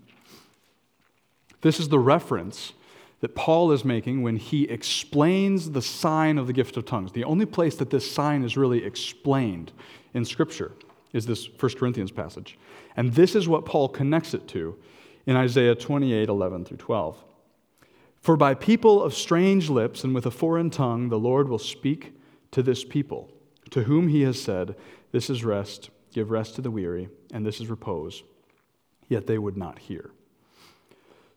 [1.61, 2.73] This is the reference
[3.21, 7.13] that Paul is making when he explains the sign of the gift of tongues.
[7.13, 9.71] The only place that this sign is really explained
[10.13, 10.73] in Scripture
[11.13, 12.57] is this 1 Corinthians passage.
[12.97, 14.77] And this is what Paul connects it to
[15.25, 17.23] in Isaiah 28 11 through 12.
[18.21, 22.13] For by people of strange lips and with a foreign tongue, the Lord will speak
[22.51, 23.29] to this people,
[23.69, 24.75] to whom he has said,
[25.11, 28.23] This is rest, give rest to the weary, and this is repose.
[29.07, 30.09] Yet they would not hear.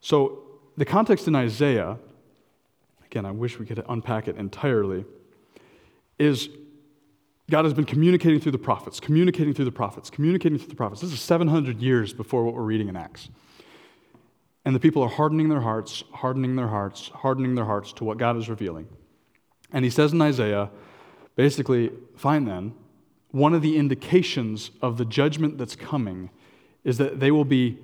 [0.00, 0.44] So,
[0.78, 1.98] the context in Isaiah,
[3.04, 5.04] again, I wish we could unpack it entirely,
[6.18, 6.48] is
[7.50, 11.00] God has been communicating through the prophets, communicating through the prophets, communicating through the prophets.
[11.00, 13.28] This is 700 years before what we're reading in Acts.
[14.68, 18.18] And the people are hardening their hearts, hardening their hearts, hardening their hearts to what
[18.18, 18.86] God is revealing.
[19.72, 20.68] And he says in Isaiah,
[21.36, 22.74] basically, fine then,
[23.30, 26.28] one of the indications of the judgment that's coming
[26.84, 27.78] is that they will be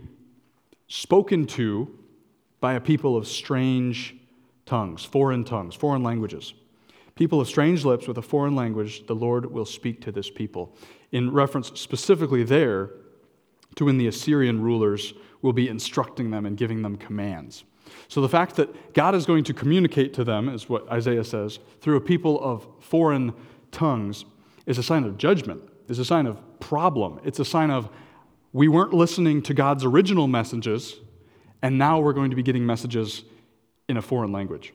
[0.87, 1.89] spoken to
[2.61, 4.15] by a people of strange
[4.67, 6.53] tongues, foreign tongues, foreign languages.
[7.15, 10.77] People of strange lips with a foreign language, the Lord will speak to this people.
[11.13, 12.91] In reference specifically there
[13.77, 17.65] to when the Assyrian rulers will be instructing them and giving them commands.
[18.09, 21.59] So the fact that God is going to communicate to them, is what Isaiah says,
[21.83, 23.35] through a people of foreign
[23.71, 24.25] tongues,
[24.65, 27.21] is a sign of judgment, is a sign of problem.
[27.25, 27.91] It's a sign of
[28.55, 30.95] we weren't listening to God's original messages,
[31.61, 33.25] and now we're going to be getting messages
[33.87, 34.73] in a foreign language.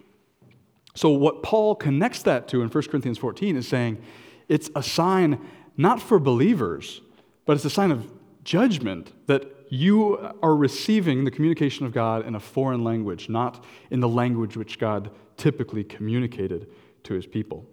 [0.93, 4.03] So, what Paul connects that to in 1 Corinthians 14 is saying
[4.47, 5.39] it's a sign
[5.77, 7.01] not for believers,
[7.47, 8.05] but it's a sign of
[8.43, 13.99] judgment that you are receiving the communication of God in a foreign language, not in
[13.99, 16.67] the language which God typically communicated
[17.03, 17.65] to his people.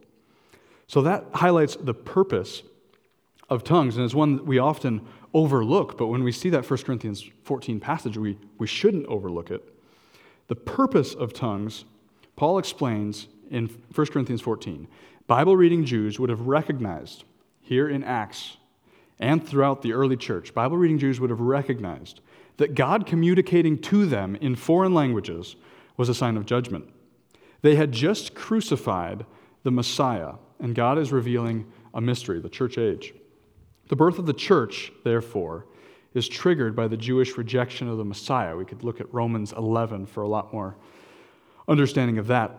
[0.87, 2.63] So that highlights the purpose
[3.49, 6.83] of tongues, and it's one that we often overlook, but when we see that 1
[6.83, 9.75] Corinthians 14 passage, we, we shouldn't overlook it.
[10.49, 11.85] The purpose of tongues,
[12.37, 14.87] Paul explains in 1 Corinthians 14.
[15.27, 17.25] Bible reading Jews would have recognized
[17.61, 18.57] here in Acts
[19.19, 22.21] and throughout the early church, Bible reading Jews would have recognized
[22.59, 25.57] that God communicating to them in foreign languages
[25.97, 26.89] was a sign of judgment.
[27.63, 29.25] They had just crucified
[29.63, 33.15] the Messiah, and God is revealing a mystery, the church age.
[33.89, 35.67] The birth of the church, therefore,
[36.15, 38.57] is triggered by the Jewish rejection of the Messiah.
[38.57, 40.77] We could look at Romans 11 for a lot more
[41.69, 42.59] understanding of that.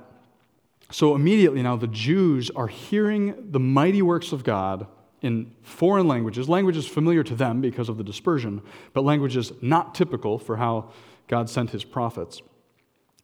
[0.91, 4.87] So immediately now, the Jews are hearing the mighty works of God
[5.21, 8.61] in foreign languages, languages familiar to them because of the dispersion,
[8.93, 10.91] but languages not typical for how
[11.27, 12.41] God sent his prophets.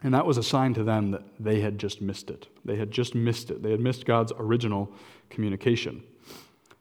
[0.02, 2.48] And that was a sign to them that they had just missed it.
[2.66, 3.64] They had just missed it.
[3.64, 4.92] They had missed God's original
[5.30, 6.04] communication.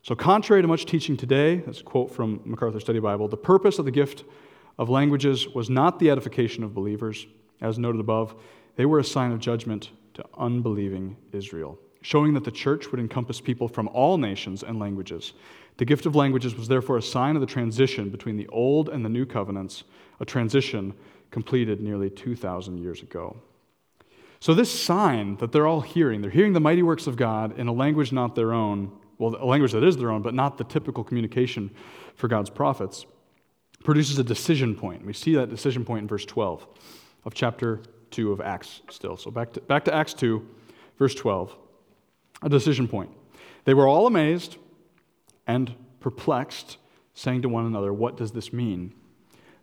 [0.02, 3.78] So, contrary to much teaching today, that's a quote from MacArthur Study Bible, the purpose
[3.78, 4.24] of the gift
[4.76, 7.26] of languages was not the edification of believers,
[7.60, 8.34] as noted above.
[8.74, 13.40] They were a sign of judgment to unbelieving Israel, showing that the church would encompass
[13.40, 15.32] people from all nations and languages.
[15.78, 19.04] The gift of languages was therefore a sign of the transition between the old and
[19.04, 19.84] the new covenants,
[20.20, 20.94] a transition
[21.30, 23.36] completed nearly 2,000 years ago.
[24.40, 27.68] So, this sign that they're all hearing, they're hearing the mighty works of God in
[27.68, 30.64] a language not their own, well, a language that is their own, but not the
[30.64, 31.70] typical communication
[32.16, 33.06] for God's prophets,
[33.84, 35.06] produces a decision point.
[35.06, 36.66] We see that decision point in verse 12
[37.24, 39.16] of chapter 2 of Acts still.
[39.16, 40.44] So, back to, back to Acts 2,
[40.98, 41.56] verse 12.
[42.42, 43.10] A decision point.
[43.64, 44.56] They were all amazed
[45.46, 46.78] and perplexed,
[47.14, 48.94] saying to one another, What does this mean?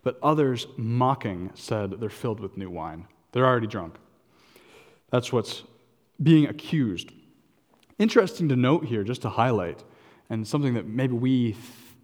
[0.04, 3.08] But others, mocking, said, They're filled with new wine.
[3.32, 3.96] They're already drunk.
[5.10, 5.63] That's what's
[6.22, 7.12] being accused.
[7.98, 9.84] Interesting to note here, just to highlight,
[10.30, 11.56] and something that maybe we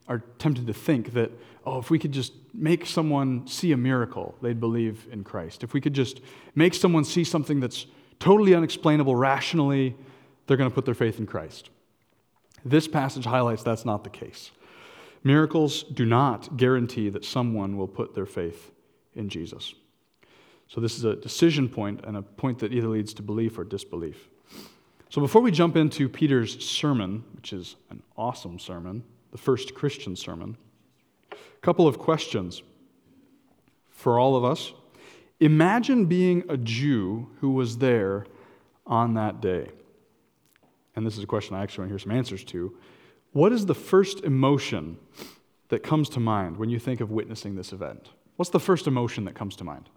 [0.08, 1.32] are tempted to think that,
[1.66, 5.64] oh, if we could just make someone see a miracle, they'd believe in Christ.
[5.64, 6.22] If we could just
[6.54, 7.86] make someone see something that's
[8.20, 9.96] totally unexplainable rationally,
[10.48, 11.70] they're going to put their faith in Christ.
[12.64, 14.52] This passage highlights that's not the case.
[15.24, 18.72] Miracles do not guarantee that someone will put their faith
[19.16, 19.74] in Jesus.
[20.68, 23.64] So, this is a decision point and a point that either leads to belief or
[23.64, 24.30] disbelief.
[25.10, 30.16] So, before we jump into Peter's sermon, which is an awesome sermon, the first Christian
[30.16, 30.58] sermon,
[31.32, 32.64] a couple of questions
[33.92, 34.74] for all of us.
[35.40, 38.26] Imagine being a Jew who was there
[38.86, 39.70] on that day.
[40.96, 42.76] And this is a question I actually want to hear some answers to.
[43.34, 44.98] What is the first emotion
[45.70, 48.10] that comes to mind when you think of witnessing this event?
[48.38, 49.90] What's the first emotion that comes to mind?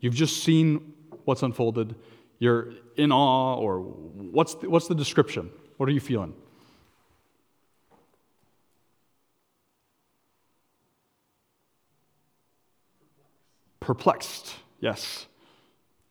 [0.00, 0.92] You've just seen
[1.24, 1.94] what's unfolded,
[2.38, 5.50] you're in awe, or what's the, what's the description?
[5.78, 6.34] What are you feeling?
[13.80, 15.26] Perplexed, yes.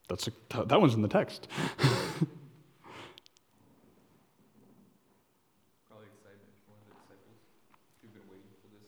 [0.10, 1.48] That's a, that one's in the text.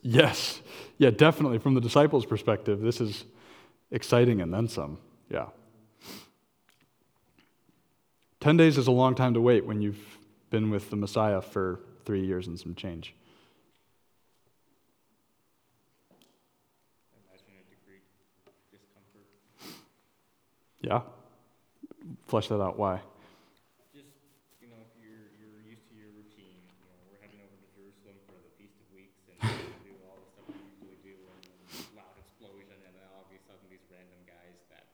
[0.08, 0.62] Yes.
[1.00, 1.58] Yeah, definitely.
[1.58, 3.26] From the disciples' perspective, this is
[3.90, 5.00] exciting and then some.
[5.32, 5.48] Yeah.
[8.40, 10.20] 10 days is a long time to wait when you've
[10.52, 13.16] been with the Messiah for three years and some change.
[17.26, 18.02] Imagine a degree
[18.70, 19.26] discomfort.
[20.82, 21.02] Yeah?
[22.28, 22.78] Flesh that out.
[22.78, 23.02] Why?
[23.92, 24.06] Just,
[24.62, 27.68] you know, if you're, you're used to your routine, you know, we're heading over to
[27.74, 29.42] Jerusalem for the Feast of Weeks and
[29.82, 33.34] do all the stuff we usually do, and then loud explosion, and then all of
[33.34, 34.86] a sudden these random guys that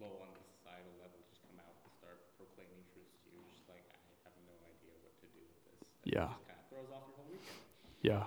[0.00, 3.44] low on the societal level just come out and start proclaiming truths to you.
[3.52, 5.76] Just like, I have no idea what to do with this.
[5.84, 6.32] And it Yeah.
[6.32, 7.60] just kind of throws off your whole weekend.
[8.02, 8.24] Yeah.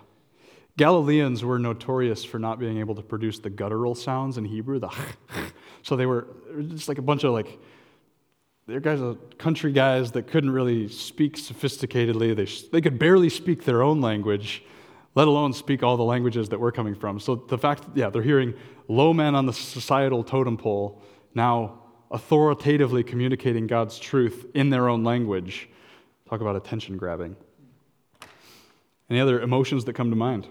[0.78, 4.90] Galileans were notorious for not being able to produce the guttural sounds in Hebrew, the
[5.84, 6.28] so they were
[6.68, 7.60] just like a bunch of like
[8.68, 12.36] they're guys are country guys that couldn't really speak sophisticatedly.
[12.36, 14.64] They, they could barely speak their own language,
[15.14, 17.20] let alone speak all the languages that we're coming from.
[17.20, 18.56] So the fact, yeah, they're hearing
[18.88, 21.02] low men on the societal totem pole
[21.36, 25.70] now authoritatively communicating God's truth in their own language.
[26.28, 27.36] Talk about attention grabbing.
[29.10, 30.48] Any other emotions that come to mind?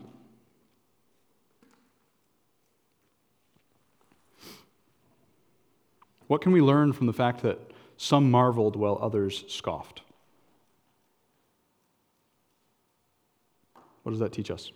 [6.27, 7.59] What can we learn from the fact that
[7.97, 10.03] some marveled while others scoffed?
[14.03, 14.71] What does that teach us?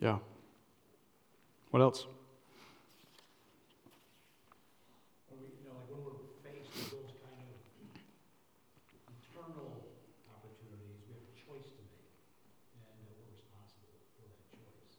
[0.00, 0.18] Yeah.
[1.70, 2.06] What else?
[5.28, 7.60] When we, you know, like when we're faced with those kind of
[9.14, 9.86] eternal
[10.28, 12.10] opportunities, we have a choice to make,
[12.74, 14.90] and uh, we're responsible for that choice.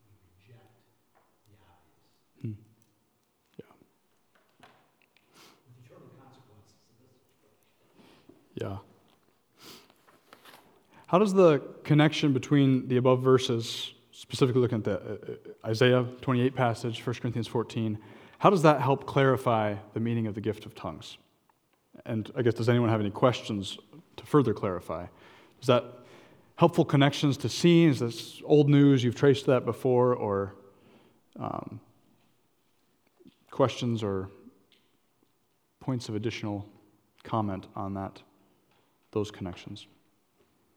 [0.00, 0.76] We reject
[1.48, 2.06] the obvious.
[2.42, 2.56] Hmm.
[3.58, 3.72] Yeah.
[5.66, 7.22] With eternal consequences, it doesn't
[8.54, 8.78] Yeah.
[11.12, 16.06] How does the connection between the above verses, specifically looking at the uh, uh, Isaiah
[16.22, 17.98] 28 passage, 1 Corinthians 14,
[18.38, 21.18] how does that help clarify the meaning of the gift of tongues?
[22.06, 23.76] And I guess, does anyone have any questions
[24.16, 25.06] to further clarify?
[25.60, 25.84] Is that
[26.56, 28.00] helpful connections to scenes?
[28.00, 29.04] Is this old news?
[29.04, 30.14] You've traced that before?
[30.14, 30.54] Or
[31.38, 31.78] um,
[33.50, 34.30] questions or
[35.78, 36.66] points of additional
[37.22, 38.22] comment on that,
[39.10, 39.86] those connections?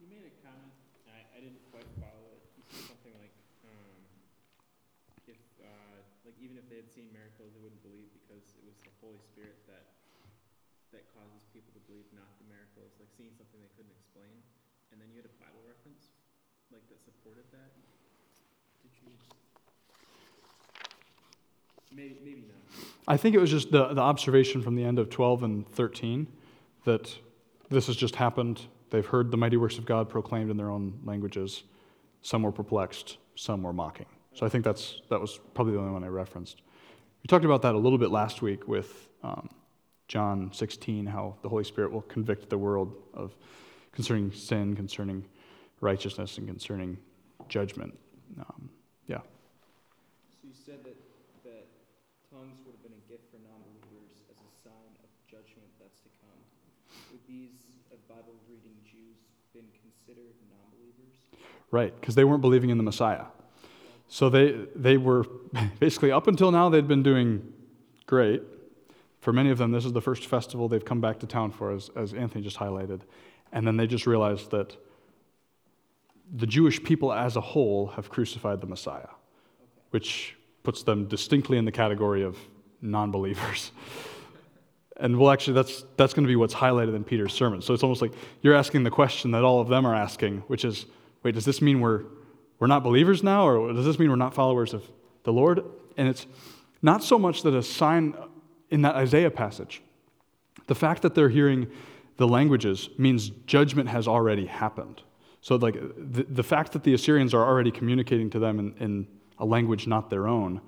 [0.06, 0.70] You made a comment,
[1.10, 2.42] I, I didn't quite follow it.
[2.58, 3.34] You said something like,
[3.66, 3.98] um,
[5.26, 8.78] if, uh, like even if they had seen miracles, they wouldn't believe because it was
[8.86, 9.88] the Holy Spirit that,
[10.94, 14.36] that causes people to believe, not the miracles, like seeing something they couldn't explain.
[14.94, 16.14] And then you had a Bible reference,
[16.70, 17.74] like that supported that.
[18.86, 19.10] Did you?
[21.96, 22.86] Maybe, maybe not.
[23.08, 26.28] I think it was just the, the observation from the end of 12 and 13
[26.86, 27.18] that
[27.70, 28.62] this has just happened.
[28.89, 31.64] They've heard the mighty works of God proclaimed in their own languages.
[32.22, 34.08] Some were perplexed, some were mocking.
[34.34, 36.62] So I think that's, that was probably the only one I referenced.
[37.24, 39.50] We talked about that a little bit last week with um,
[40.08, 43.36] John 16, how the Holy Spirit will convict the world of
[43.91, 45.26] concerning sin, concerning
[45.82, 46.98] righteousness, and concerning
[47.48, 47.98] judgment.
[48.39, 48.70] Um,
[49.08, 49.24] yeah.
[50.30, 50.98] So you said that,
[51.46, 51.66] that
[52.30, 56.12] tongues would have been a gift for non-believers as a sign of judgment that's to
[56.22, 56.39] come.
[57.10, 57.56] Would these
[57.89, 59.18] uh, Bible reading Jews
[59.56, 61.16] been considered non-believers?
[61.76, 63.26] Right, because they weren't believing in the Messiah.
[64.07, 65.26] So they, they were
[65.80, 67.51] basically, up until now, they'd been doing
[68.05, 68.41] great.
[69.19, 71.73] For many of them, this is the first festival they've come back to town for,
[71.73, 73.01] as, as Anthony just highlighted.
[73.51, 74.78] And then they just realized that
[76.34, 79.09] the Jewish people as a whole have crucified the Messiah,
[79.89, 82.38] which puts them distinctly in the category of
[82.82, 83.73] non believers.
[84.97, 87.61] And well, actually, that's, that's going to be what's highlighted in Peter's sermon.
[87.61, 90.63] So it's almost like you're asking the question that all of them are asking, which
[90.63, 90.86] is
[91.26, 92.03] wait, does this mean we're,
[92.59, 94.84] we're not believers now, or does this mean we're not followers of
[95.23, 95.65] the Lord?
[95.97, 96.28] And it's
[96.84, 98.15] not so much that a sign
[98.69, 99.82] in that Isaiah passage,
[100.67, 101.67] the fact that they're hearing
[102.17, 105.01] the languages means judgment has already happened.
[105.41, 109.07] So, like, the, the fact that the Assyrians are already communicating to them in, in
[109.39, 110.61] a language not their own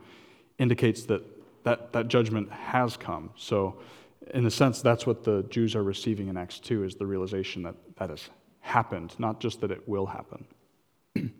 [0.57, 1.23] indicates that,
[1.63, 3.29] that that judgment has come.
[3.37, 3.77] So,
[4.33, 7.63] in a sense, that's what the Jews are receiving in Acts 2 is the realization
[7.63, 8.29] that that has
[8.67, 10.45] happened, not just that it will happen.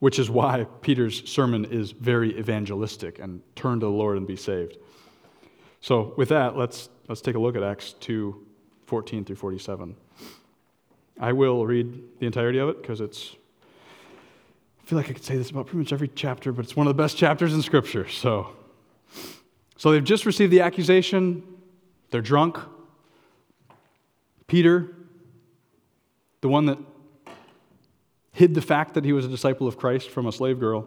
[0.00, 4.36] Which is why Peter's sermon is very evangelistic and turn to the Lord and be
[4.36, 4.78] saved.
[5.80, 8.46] So, with that, let's, let's take a look at Acts 2
[8.86, 9.94] 14 through 47.
[11.20, 13.36] I will read the entirety of it because it's,
[14.82, 16.86] I feel like I could say this about pretty much every chapter, but it's one
[16.86, 18.08] of the best chapters in Scripture.
[18.08, 18.50] So,
[19.76, 21.42] so they've just received the accusation,
[22.10, 22.58] they're drunk.
[24.46, 24.96] Peter,
[26.40, 26.78] the one that
[28.32, 30.86] hid the fact that he was a disciple of Christ from a slave girl.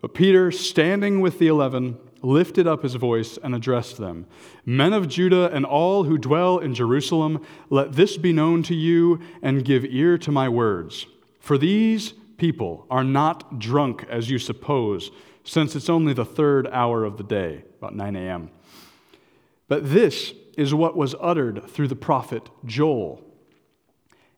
[0.00, 4.26] But Peter, standing with the eleven, lifted up his voice and addressed them
[4.64, 9.20] Men of Judah and all who dwell in Jerusalem, let this be known to you
[9.42, 11.06] and give ear to my words.
[11.40, 15.10] For these people are not drunk as you suppose,
[15.42, 18.50] since it's only the third hour of the day, about 9 a.m.
[19.66, 23.24] But this is what was uttered through the prophet Joel.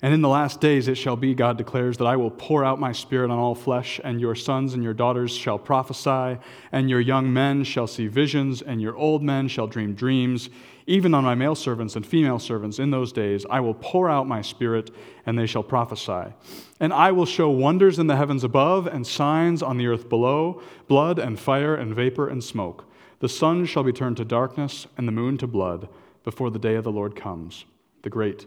[0.02, 2.80] And in the last days it shall be, God declares, that I will pour out
[2.80, 6.40] my spirit on all flesh, and your sons and your daughters shall prophesy,
[6.72, 10.48] and your young men shall see visions, and your old men shall dream dreams.
[10.86, 14.26] Even on my male servants and female servants in those days I will pour out
[14.26, 14.90] my spirit,
[15.26, 16.32] and they shall prophesy.
[16.80, 20.62] And I will show wonders in the heavens above, and signs on the earth below
[20.88, 22.86] blood and fire and vapor and smoke.
[23.18, 25.90] The sun shall be turned to darkness, and the moon to blood,
[26.24, 27.66] before the day of the Lord comes,
[28.02, 28.46] the great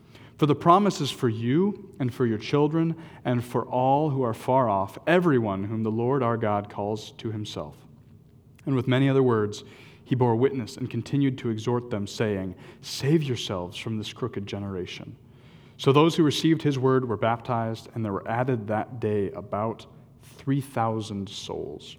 [0.41, 4.33] For the promise is for you and for your children and for all who are
[4.33, 7.75] far off, everyone whom the Lord our God calls to himself.
[8.65, 9.63] And with many other words,
[10.03, 15.15] he bore witness and continued to exhort them, saying, Save yourselves from this crooked generation.
[15.77, 19.85] So those who received his word were baptized, and there were added that day about
[20.37, 21.97] 3,000 souls.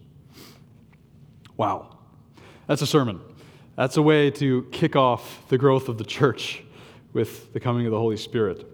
[1.56, 1.96] Wow,
[2.66, 3.20] that's a sermon.
[3.76, 6.64] That's a way to kick off the growth of the church
[7.12, 8.66] with the coming of the Holy Spirit.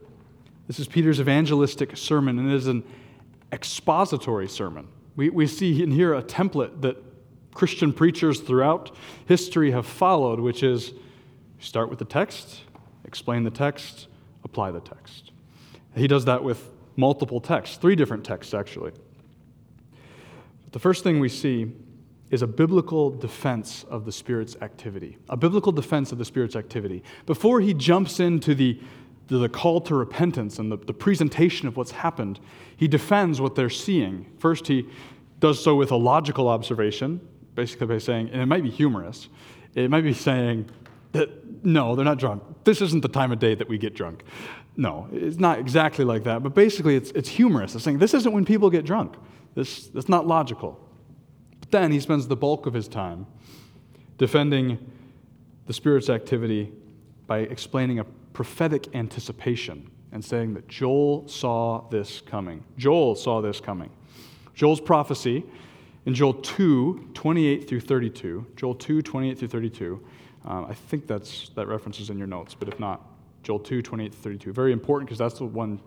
[0.67, 2.85] This is Peter's evangelistic sermon, and it is an
[3.53, 4.89] expository sermon.
[5.17, 7.03] We, we see in here a template that
[7.55, 8.95] Christian preachers throughout
[9.27, 10.93] history have followed, which is
[11.59, 12.61] start with the text,
[13.05, 14.07] explain the text,
[14.45, 15.33] apply the text.
[15.97, 18.93] He does that with multiple texts, three different texts actually.
[20.65, 21.73] But the first thing we see
[22.31, 25.17] is a biblical defense of the Spirit's activity.
[25.29, 27.03] A biblical defense of the Spirit's activity.
[27.27, 28.79] Before he jumps into the,
[29.29, 32.39] the call to repentance and the, the presentation of what's happened,
[32.77, 34.27] he defends what they're seeing.
[34.39, 34.89] First, he
[35.41, 37.21] does so with a logical observation,
[37.55, 39.29] basically by saying, and it might be humorous,
[39.75, 40.69] it might be saying
[41.13, 42.43] that no, they're not drunk.
[42.65, 44.23] This isn't the time of day that we get drunk.
[44.77, 47.75] No, it's not exactly like that, but basically it's, it's humorous.
[47.75, 49.17] It's saying this isn't when people get drunk.
[49.55, 50.88] This, that's not logical.
[51.71, 53.27] Then he spends the bulk of his time
[54.17, 54.79] defending
[55.67, 56.73] the Spirit's activity
[57.27, 62.65] by explaining a prophetic anticipation and saying that Joel saw this coming.
[62.79, 63.91] Joel saw this coming.
[64.55, 65.45] Joel's prophecy
[66.07, 70.03] in Joel 2, 28 through 32, Joel 2, 28 through 32,
[70.47, 73.05] um, I think that's, that reference is in your notes, but if not,
[73.43, 74.53] Joel 2, 28 through 32.
[74.53, 75.81] Very important because that's the one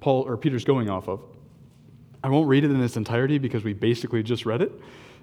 [0.00, 1.20] Paul or Peter's going off of.
[2.24, 4.72] I won't read it in its entirety because we basically just read it.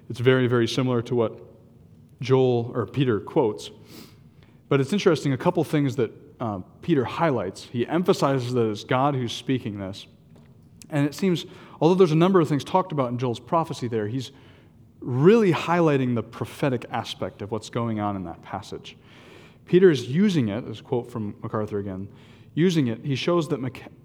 [0.08, 1.40] It's very, very similar to what
[2.20, 3.70] Joel or Peter quotes.
[4.68, 7.64] But it's interesting, a couple things that uh, Peter highlights.
[7.64, 10.06] He emphasizes that it's God who's speaking this.
[10.90, 11.46] And it seems,
[11.80, 14.32] although there's a number of things talked about in Joel's prophecy there, he's
[15.00, 18.96] really highlighting the prophetic aspect of what's going on in that passage.
[19.66, 22.08] Peter is using it, as a quote from MacArthur again,
[22.54, 23.60] using it, he shows that,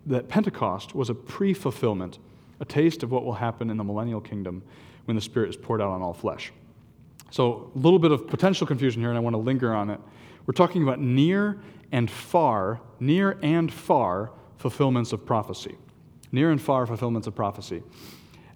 [0.06, 2.20] that Pentecost was a pre fulfillment
[2.60, 4.64] a taste of what will happen in the millennial kingdom
[5.06, 6.52] when the Spirit is poured out on all flesh.
[7.32, 10.00] So, a little bit of potential confusion here, and I want to linger on it.
[10.46, 11.60] We're talking about near
[11.92, 15.76] and far, near and far fulfillments of prophecy.
[16.32, 17.84] Near and far fulfillments of prophecy.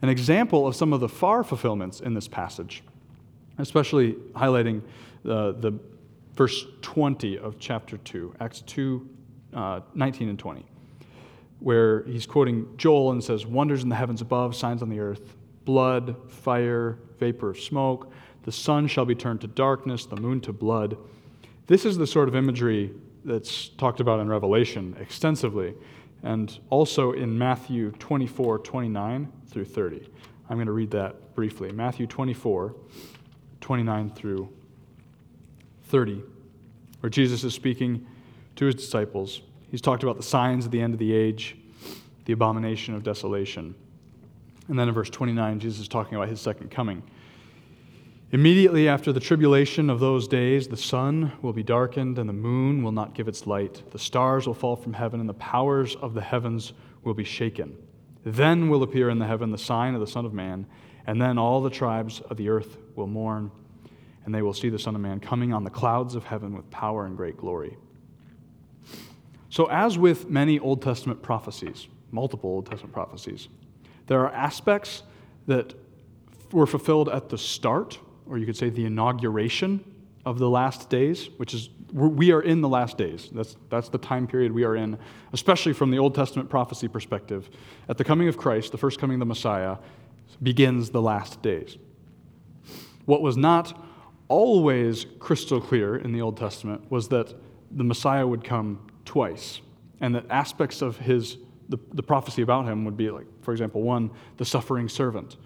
[0.02, 2.84] An example of some of the far fulfillments in this passage,
[3.58, 4.82] especially highlighting
[5.26, 5.78] uh, the
[6.36, 9.10] verse 20 of chapter 2, Acts 2
[9.54, 10.66] uh, 19 and 20.
[11.60, 15.36] Where he's quoting Joel and says, Wonders in the heavens above, signs on the earth,
[15.66, 18.12] blood, fire, vapor smoke.
[18.44, 20.98] The sun shall be turned to darkness, the moon to blood.
[21.68, 22.92] This is the sort of imagery
[23.26, 25.76] that's talked about in Revelation extensively,
[26.24, 30.10] and also in Matthew 24, 29 through 30.
[30.50, 31.72] I'm going to read that briefly.
[31.72, 32.74] Matthew 24,
[33.62, 34.50] 29 through
[35.84, 36.24] 30,
[37.02, 38.06] where Jesus is speaking
[38.56, 39.42] to his disciples.
[39.72, 41.56] He's talked about the signs of the end of the age,
[42.26, 43.76] the abomination of desolation.
[44.68, 47.04] And then in verse 29, Jesus is talking about his second coming.
[48.32, 52.84] Immediately after the tribulation of those days, the sun will be darkened, and the moon
[52.84, 53.82] will not give its light.
[53.92, 57.76] The stars will fall from heaven, and the powers of the heavens will be shaken.
[58.24, 60.68] Then will appear in the heaven the sign of the Son of Man,
[61.08, 63.50] and then all the tribes of the earth will mourn,
[64.26, 66.70] and they will see the Son of Man coming on the clouds of heaven with
[66.70, 67.78] power and great glory.
[69.50, 73.48] So, as with many Old Testament prophecies, multiple Old Testament prophecies,
[74.08, 75.04] there are aspects
[75.48, 75.74] that
[76.52, 79.84] were fulfilled at the start or you could say the inauguration
[80.26, 83.30] of the last days, which is we are in the last days.
[83.34, 85.00] That's, that's the time period we are in,
[85.34, 87.50] especially from the Old Testament prophecy perspective.
[87.90, 89.78] At the coming of Christ, the first coming of the Messiah,
[90.44, 91.78] begins the last days.
[93.06, 93.84] What was not
[94.28, 97.34] always crystal clear in the Old Testament was that
[97.72, 99.62] the Messiah would come twice,
[100.00, 101.38] and that aspects of his
[101.68, 105.38] the, the prophecy about him would be like, for example, one, the suffering servant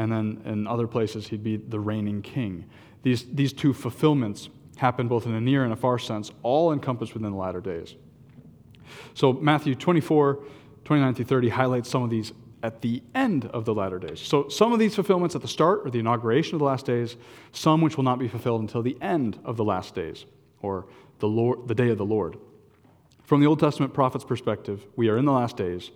[0.00, 2.64] and then in other places he'd be the reigning king.
[3.02, 7.12] These, these two fulfillments happen both in a near and a far sense, all encompassed
[7.12, 7.96] within the latter days.
[9.12, 10.42] So Matthew 24,
[10.84, 14.20] 29 through 30 highlights some of these at the end of the latter days.
[14.20, 17.16] So some of these fulfillments at the start or the inauguration of the last days,
[17.52, 20.24] some which will not be fulfilled until the end of the last days
[20.62, 20.86] or
[21.18, 22.38] the, Lord, the day of the Lord.
[23.30, 25.92] From the Old Testament prophet's perspective, we are in the last days,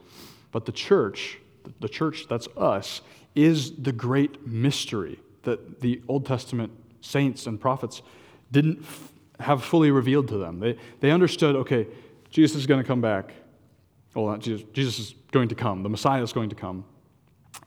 [0.53, 1.41] but the church,
[1.81, 3.01] the church that's us,
[3.35, 6.71] is the great mystery that the Old Testament
[7.01, 8.03] saints and prophets
[8.53, 10.61] didn't f- have fully revealed to them.
[10.61, 11.89] They, they understood, okay,
[12.31, 13.33] Jesus is going to come back.
[14.15, 15.83] Well, not Jesus, Jesus is going to come.
[15.83, 16.85] The Messiah is going to come.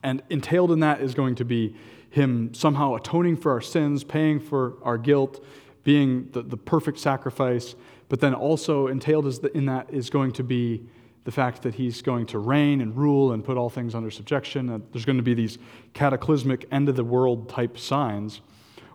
[0.02, 1.76] And entailed in that is going to be
[2.10, 5.44] him somehow atoning for our sins, paying for our guilt,
[5.84, 7.76] being the, the perfect sacrifice.
[8.10, 10.84] But then also entailed in that is going to be
[11.26, 14.82] the fact that he's going to reign and rule and put all things under subjection.
[14.94, 15.58] There's going to be these
[15.94, 18.40] cataclysmic end of the world type signs.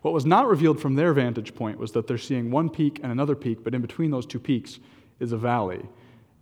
[0.01, 3.11] What was not revealed from their vantage point was that they're seeing one peak and
[3.11, 4.79] another peak, but in between those two peaks
[5.19, 5.85] is a valley.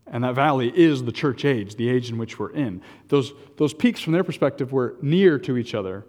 [0.08, 2.82] And that valley is the church age, the age in which we're in.
[3.10, 6.06] Those, those peaks, from their perspective, were near to each other,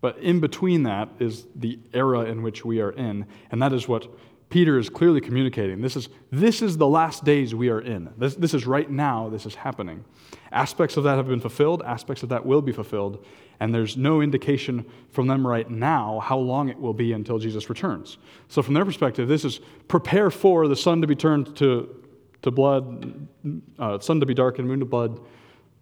[0.00, 3.26] but in between that is the era in which we are in.
[3.50, 4.06] And that is what
[4.48, 8.08] Peter is clearly communicating this is, this is the last days we are in.
[8.16, 10.04] This, this is right now, this is happening.
[10.52, 13.24] Aspects of that have been fulfilled, aspects of that will be fulfilled,
[13.58, 17.68] and there's no indication from them right now how long it will be until Jesus
[17.68, 18.18] returns.
[18.48, 22.04] So, from their perspective, this is prepare for the sun to be turned to,
[22.42, 23.28] to blood,
[23.78, 25.18] uh, sun to be darkened, moon to blood,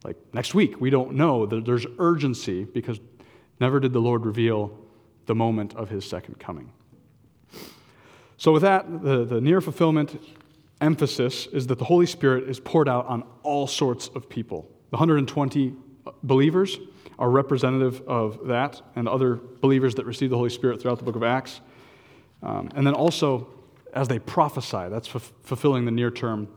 [0.05, 0.81] like next week.
[0.81, 1.47] We don't know.
[1.47, 3.01] There's urgency because
[3.61, 4.79] never did the Lord reveal
[5.27, 6.71] the moment of his second coming.
[8.37, 10.21] So, with that, the, the near fulfillment
[10.81, 14.69] emphasis is that the Holy Spirit is poured out on all sorts of people.
[14.91, 15.73] The 120
[16.23, 16.79] believers
[17.19, 21.17] are representative of that and other believers that receive the Holy Spirit throughout the book
[21.17, 21.61] of Acts.
[22.43, 23.49] Um, and then also,
[23.95, 26.49] as they prophesy, that's f- fulfilling the near term,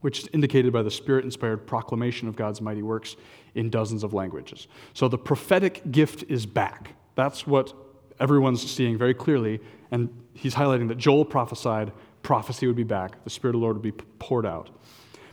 [0.00, 3.16] which is indicated by the Spirit inspired proclamation of God's mighty works
[3.54, 4.68] in dozens of languages.
[4.94, 6.94] So the prophetic gift is back.
[7.16, 7.74] That's what
[8.20, 9.60] everyone's seeing very clearly
[9.90, 13.76] and he's highlighting that Joel prophesied prophecy would be back, the Spirit of the Lord
[13.76, 14.70] would be poured out.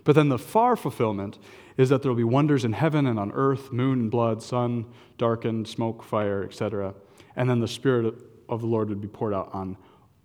[0.03, 1.37] But then the far fulfillment
[1.75, 4.85] is that there will be wonders in heaven and on earth, moon and blood, sun
[5.17, 6.93] darkened, smoke, fire, etc.
[7.35, 8.15] And then the Spirit
[8.49, 9.77] of the Lord would be poured out on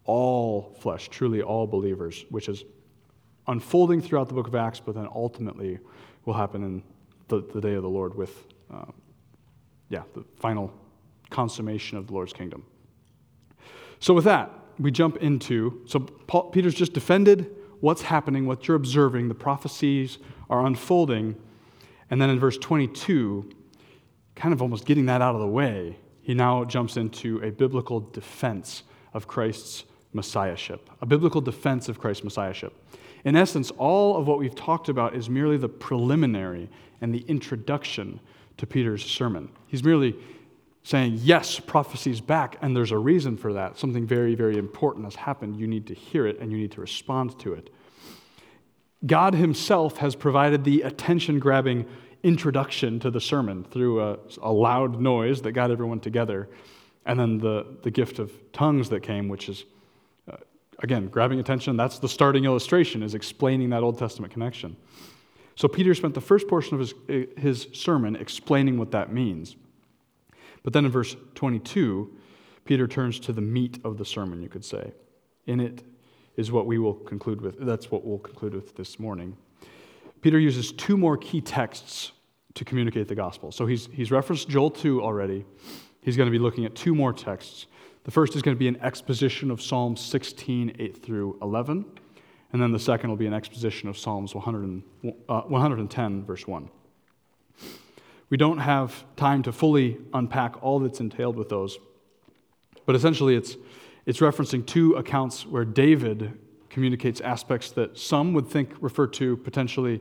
[0.04, 2.64] all flesh, truly all believers, which is
[3.46, 5.78] unfolding throughout the book of Acts, but then ultimately
[6.24, 6.82] will happen in
[7.28, 8.84] the, the day of the Lord with, uh,
[9.88, 10.72] yeah, the final
[11.30, 12.64] consummation of the Lord's kingdom.
[14.02, 14.50] So, with that,
[14.80, 20.18] we jump into so Paul, Peter's just defended what's happening, what you're observing, the prophecies
[20.50, 21.36] are unfolding.
[22.10, 23.48] And then in verse 22,
[24.34, 28.00] kind of almost getting that out of the way, he now jumps into a biblical
[28.00, 28.82] defense
[29.14, 32.74] of Christ's messiahship, a biblical defense of Christ's messiahship.
[33.24, 36.68] In essence, all of what we've talked about is merely the preliminary
[37.00, 38.18] and the introduction
[38.56, 39.48] to Peter's sermon.
[39.68, 40.16] He's merely
[40.84, 43.78] saying, Yes, prophecy's back, and there's a reason for that.
[43.78, 45.56] Something very, very important has happened.
[45.56, 47.70] You need to hear it and you need to respond to it.
[49.04, 51.86] God Himself has provided the attention grabbing
[52.22, 56.48] introduction to the sermon through a, a, loud noise that got everyone together,
[57.04, 59.64] and then the, the gift of tongues that came, which is,
[60.30, 60.36] uh,
[60.84, 61.76] again, grabbing attention.
[61.76, 64.76] That's the starting illustration, is explaining that Old Testament connection.
[65.56, 69.56] So Peter spent the first portion of his, his sermon explaining what that means.
[70.62, 72.10] But then in verse 22,
[72.64, 74.92] Peter turns to the meat of the sermon, you could say.
[75.46, 75.82] In it
[76.36, 77.58] is what we will conclude with.
[77.58, 79.36] That's what we'll conclude with this morning.
[80.20, 82.12] Peter uses two more key texts
[82.54, 83.50] to communicate the gospel.
[83.50, 85.44] So he's, he's referenced Joel 2 already.
[86.00, 87.66] He's going to be looking at two more texts.
[88.04, 91.84] The first is going to be an exposition of Psalms 16, 8 through 11.
[92.52, 94.82] And then the second will be an exposition of Psalms 100
[95.28, 96.68] uh, 110, verse 1.
[98.32, 101.78] We don't have time to fully unpack all that's entailed with those,
[102.86, 103.58] but essentially it's,
[104.06, 106.38] it's referencing two accounts where David
[106.70, 110.00] communicates aspects that some would think refer to potentially,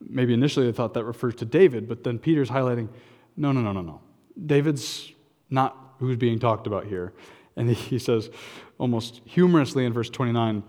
[0.00, 2.88] maybe initially they thought that refers to David, but then Peter's highlighting
[3.36, 4.00] no, no, no, no, no.
[4.46, 5.12] David's
[5.50, 7.12] not who's being talked about here.
[7.54, 8.30] And he says,
[8.78, 10.62] almost humorously in verse 29,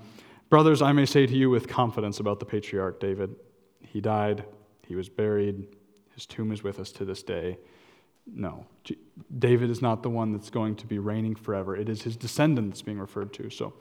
[0.50, 3.38] Brothers, I may say to you with confidence about the patriarch David,
[3.84, 4.44] he died,
[4.86, 5.66] he was buried,
[6.20, 7.58] his tomb is with us to this day.
[8.28, 8.66] No,
[9.38, 11.78] David is not the one that's going to be reigning forever.
[11.78, 13.50] It is his descendant that's being referred to.
[13.50, 13.74] So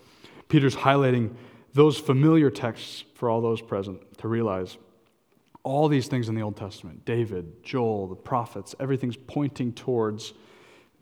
[0.49, 1.35] Peter's highlighting
[1.75, 4.79] those familiar texts for all those present to realize
[5.65, 10.33] all these things in the Old Testament David, Joel, the prophets, everything's pointing towards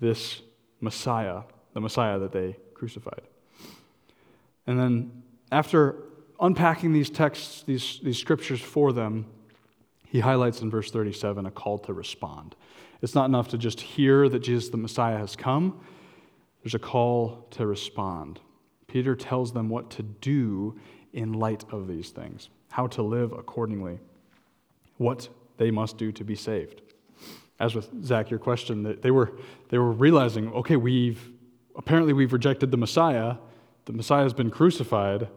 [0.00, 0.40] this
[0.80, 1.42] Messiah,
[1.74, 3.20] the Messiah that they crucified.
[4.66, 5.22] And then
[5.52, 5.96] after
[6.40, 9.26] unpacking these texts, these, these scriptures for them,
[10.06, 12.54] he highlights in verse 37 a call to respond.
[13.02, 15.80] It's not enough to just hear that Jesus the Messiah has come,
[16.62, 18.40] there's a call to respond.
[18.88, 20.78] Peter tells them what to do
[21.12, 23.98] in light of these things, how to live accordingly,
[24.96, 25.28] what
[25.58, 26.82] they must do to be saved.
[27.58, 29.32] As with Zach, your question, they were,
[29.68, 31.30] they were realizing, okay, we've
[31.76, 33.36] apparently we've rejected the Messiah.
[33.84, 35.28] The Messiah has been crucified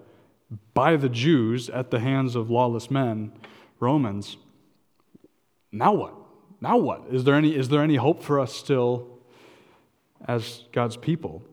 [0.74, 3.32] by the Jews at the hands of lawless men,
[3.80, 4.38] Romans.
[5.72, 6.15] Now what?
[6.61, 7.03] Now what?
[7.11, 9.07] Is there any, is there any hope for us still
[10.28, 11.43] as God's people?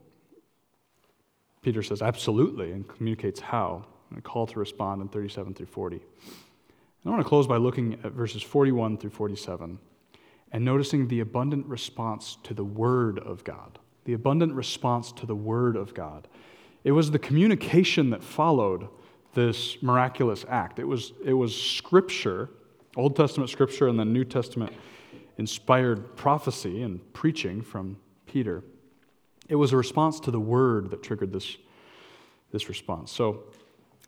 [1.62, 5.96] Peter says, absolutely, and communicates how, and a call to respond in 37 through 40.
[5.96, 6.02] And
[7.04, 9.78] I want to close by looking at verses 41 through 47
[10.52, 13.78] and noticing the abundant response to the Word of God.
[14.04, 16.28] The abundant response to the Word of God.
[16.84, 18.88] It was the communication that followed
[19.34, 20.78] this miraculous act.
[20.78, 22.48] It was, it was Scripture,
[22.96, 24.72] Old Testament Scripture, and then New Testament
[25.38, 28.62] inspired prophecy and preaching from Peter.
[29.48, 31.56] It was a response to the word that triggered this,
[32.50, 33.12] this response.
[33.12, 33.44] So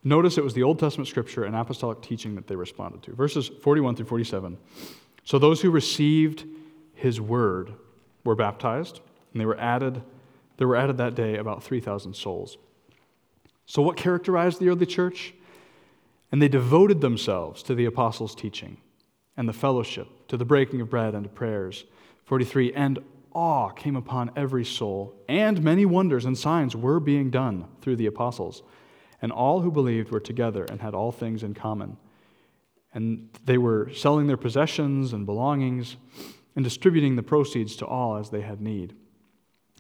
[0.03, 3.15] notice it was the Old Testament scripture and apostolic teaching that they responded to.
[3.15, 4.57] Verses 41 through 47.
[5.25, 6.45] So those who received
[6.95, 7.75] his word
[8.25, 9.01] were baptized,
[9.33, 10.03] and they were added,
[10.57, 12.57] there were added that day about 3,000 souls.
[13.67, 15.35] So, what characterized the early church?
[16.31, 18.79] And they devoted themselves to the apostles' teaching
[19.37, 21.85] and the fellowship, to the breaking of bread and to prayers.
[22.25, 22.73] 43.
[22.75, 22.99] And
[23.33, 28.07] awe came upon every soul, and many wonders and signs were being done through the
[28.07, 28.63] apostles.
[29.23, 31.97] And all who believed were together and had all things in common.
[32.93, 35.97] And they were selling their possessions and belongings
[36.57, 38.95] and distributing the proceeds to all as they had need.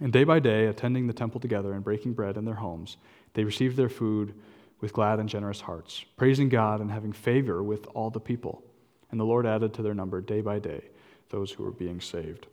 [0.01, 2.97] And day by day, attending the temple together and breaking bread in their homes,
[3.35, 4.35] they received their food
[4.81, 8.63] with glad and generous hearts, praising God and having favor with all the people.
[9.11, 10.85] And the Lord added to their number day by day
[11.31, 12.47] those who were being saved.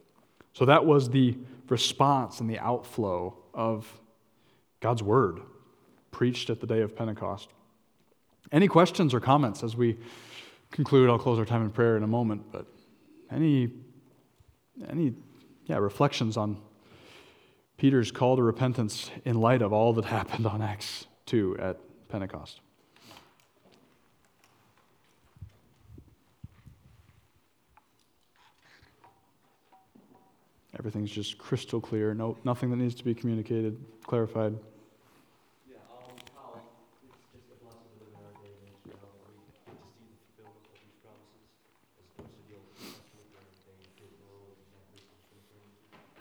[0.53, 1.37] So that was the
[1.69, 3.99] response and the outflow of
[4.79, 5.41] God's word
[6.11, 7.49] preached at the day of Pentecost.
[8.51, 9.97] Any questions or comments as we
[10.71, 11.09] conclude?
[11.09, 12.65] I'll close our time in prayer in a moment, but
[13.31, 13.71] any
[14.89, 15.13] any
[15.65, 16.57] yeah, reflections on
[17.77, 22.61] Peter's call to repentance in light of all that happened on Acts 2 at Pentecost?
[30.77, 32.13] Everything's just crystal clear.
[32.13, 34.55] No, nothing that needs to be communicated, clarified.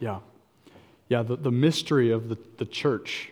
[0.01, 0.21] Yeah.
[1.09, 3.31] Yeah, the, the mystery of the, the church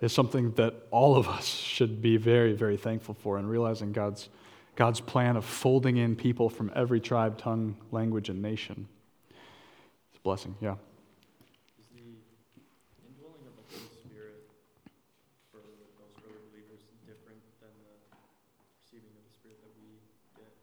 [0.00, 4.28] is something that all of us should be very, very thankful for and realizing God's,
[4.74, 8.88] God's plan of folding in people from every tribe, tongue, language, and nation
[10.10, 10.54] It's a blessing.
[10.60, 10.74] Yeah.
[11.78, 12.02] Is the
[13.08, 14.44] indwelling of the Holy Spirit
[15.50, 17.96] for those early believers different than the
[18.84, 19.96] receiving of the Spirit that we
[20.36, 20.60] get at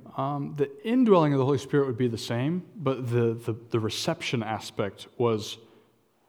[0.00, 0.16] conversion?
[0.16, 3.78] Um, the indwelling of the Holy Spirit would be the same, but the, the, the
[3.78, 5.58] reception aspect was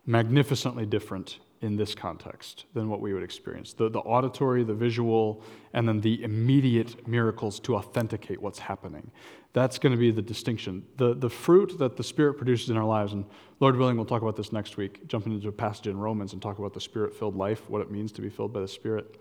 [0.05, 3.73] magnificently different in this context than what we would experience.
[3.73, 5.41] The, the auditory, the visual,
[5.73, 9.09] and then the immediate miracles to authenticate what's happening.
[9.53, 10.85] That's going to be the distinction.
[10.97, 13.25] The, the fruit that the Spirit produces in our lives, and
[13.59, 16.41] Lord willing, we'll talk about this next week, jumping into a passage in Romans and
[16.41, 19.17] talk about the Spirit filled life, what it means to be filled by the Spirit.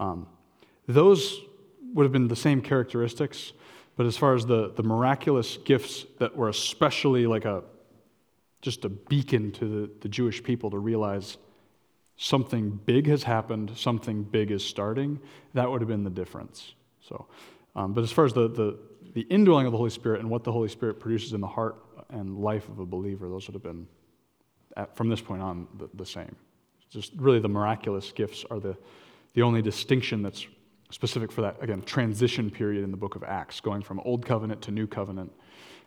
[0.00, 0.26] Um,
[0.88, 1.40] those
[1.94, 3.52] would have been the same characteristics,
[3.96, 7.62] but as far as the, the miraculous gifts that were especially like a
[8.60, 11.36] just a beacon to the, the Jewish people to realize
[12.16, 15.20] something big has happened, something big is starting,
[15.54, 16.74] that would have been the difference.
[17.00, 17.26] So,
[17.74, 18.78] um, but as far as the, the,
[19.14, 21.76] the indwelling of the Holy Spirit and what the Holy Spirit produces in the heart
[22.10, 23.86] and life of a believer, those would have been,
[24.76, 26.34] at, from this point on, the, the same.
[26.90, 28.76] Just really the miraculous gifts are the,
[29.34, 30.46] the only distinction that's
[30.90, 34.62] specific for that, again, transition period in the book of Acts, going from Old Covenant
[34.62, 35.32] to New Covenant,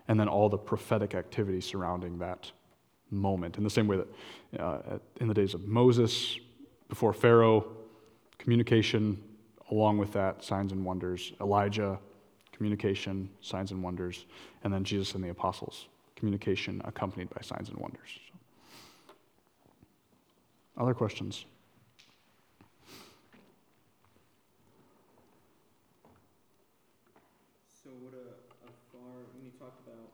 [0.08, 2.52] and then all the prophetic activity surrounding that
[3.12, 3.58] moment.
[3.58, 6.40] In the same way that uh, in the days of Moses,
[6.88, 7.66] before Pharaoh,
[8.38, 9.22] communication,
[9.72, 11.34] along with that, signs and wonders.
[11.40, 12.00] Elijah,
[12.52, 14.26] communication, signs and wonders.
[14.64, 18.20] And then Jesus and the apostles, communication accompanied by signs and wonders.
[20.78, 21.46] Other questions?
[27.84, 28.32] So would a,
[28.64, 30.08] a far, when you talk about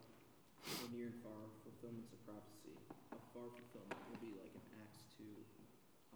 [0.65, 2.73] the near and far fulfillments of prophecy,
[3.13, 5.25] a far fulfillment would be like an Acts 2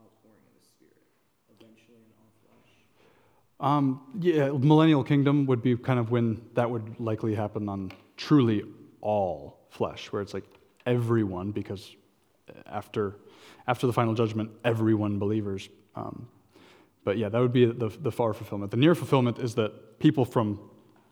[0.01, 1.05] outpouring of the Spirit,
[1.53, 2.73] eventually in all flesh.
[3.59, 8.63] Um, yeah, millennial kingdom would be kind of when that would likely happen on truly
[9.01, 10.45] all flesh, where it's like
[10.85, 11.95] everyone, because
[12.65, 13.17] after,
[13.67, 15.69] after the final judgment, everyone believers.
[15.95, 16.27] Um,
[17.03, 18.71] but yeah, that would be the, the far fulfillment.
[18.71, 20.59] The near fulfillment is that people from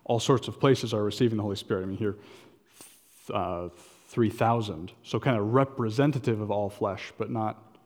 [0.05, 1.83] all sorts of places are receiving the Holy Spirit.
[1.83, 2.15] I mean, here,
[3.33, 3.69] uh,
[4.09, 4.93] 3,000.
[5.03, 7.77] So, kind of representative of all flesh, but not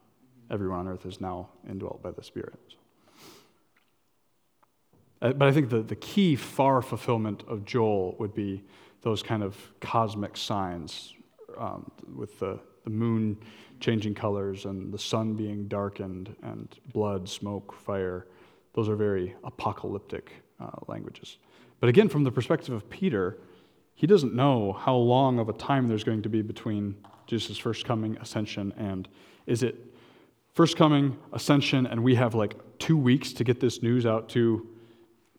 [0.51, 2.59] everyone on earth is now indwelt by the Spirit.
[5.21, 8.63] Uh, But I think the, the key far fulfillment of Joel would be
[9.01, 11.13] those kind of cosmic signs
[11.57, 13.37] um, with the, the moon
[13.79, 18.27] changing colors and the sun being darkened and blood, smoke, fire.
[18.73, 21.37] Those are very apocalyptic uh, languages.
[21.79, 23.39] But again, from the perspective of Peter,
[23.95, 26.95] he doesn't know how long of a time there's going to be between
[27.25, 29.07] Jesus' first coming, ascension, and
[29.47, 29.75] is it
[30.53, 34.67] first coming, ascension, and we have like two weeks to get this news out to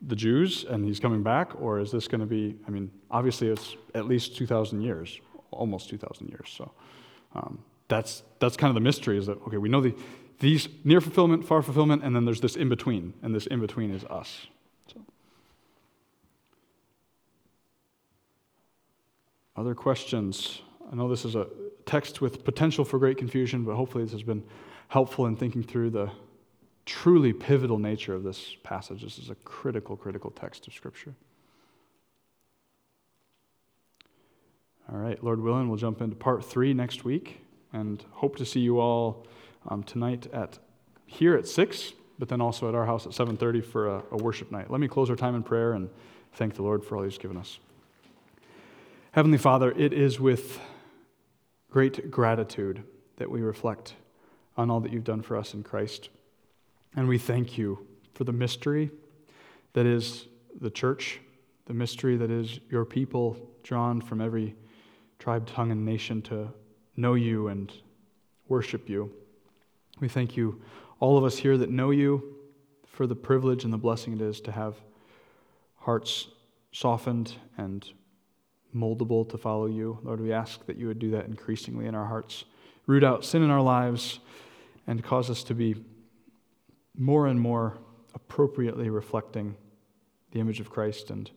[0.07, 1.61] the Jews and he's coming back?
[1.61, 5.89] Or is this going to be, I mean, obviously it's at least 2,000 years, almost
[5.91, 6.53] 2,000 years.
[6.57, 6.73] So
[7.35, 9.95] um, that's, that's kind of the mystery is that, okay, we know the,
[10.41, 13.93] these near fulfillment, far fulfillment, and then there's this in between, and this in between
[13.93, 14.49] is us.
[14.93, 15.01] So.
[19.57, 20.63] Other questions?
[20.91, 21.47] I know this is a
[21.87, 24.43] text with potential for great confusion, but hopefully this has been
[24.89, 26.11] helpful in thinking through the
[26.85, 29.03] truly pivotal nature of this passage.
[29.03, 31.15] This is a critical, critical text of Scripture.
[34.93, 37.41] All right, Lord willing, we'll jump into part three next week
[37.73, 39.27] and hope to see you all
[39.69, 40.59] um, tonight at
[41.07, 44.51] here at 6, but then also at our house at 7.30 for a, a worship
[44.51, 44.71] night.
[44.71, 45.89] Let me close our time in prayer and
[46.35, 47.59] thank the Lord for all he's given us.
[49.13, 50.59] Heavenly Father, it is with
[51.71, 52.83] great gratitude
[53.17, 53.95] that we reflect
[54.57, 56.09] on all that you've done for us in Christ.
[56.95, 58.91] And we thank you for the mystery
[59.73, 60.27] that is
[60.61, 61.21] the church,
[61.67, 64.55] the mystery that is your people drawn from every
[65.19, 66.53] tribe, tongue, and nation to
[66.97, 67.73] know you and
[68.49, 69.11] worship you.
[70.01, 70.61] We thank you,
[71.01, 72.37] all of us here that know you,
[72.85, 74.75] for the privilege and the blessing it is to have
[75.77, 76.29] hearts
[76.73, 77.89] softened and
[78.75, 79.99] moldable to follow you.
[80.03, 82.45] Lord, we ask that you would do that increasingly in our hearts.
[82.87, 84.19] Root out sin in our lives
[84.87, 85.77] and cause us to be
[86.97, 87.79] more and more
[88.15, 89.57] appropriately reflecting
[90.33, 91.31] the image of Christ and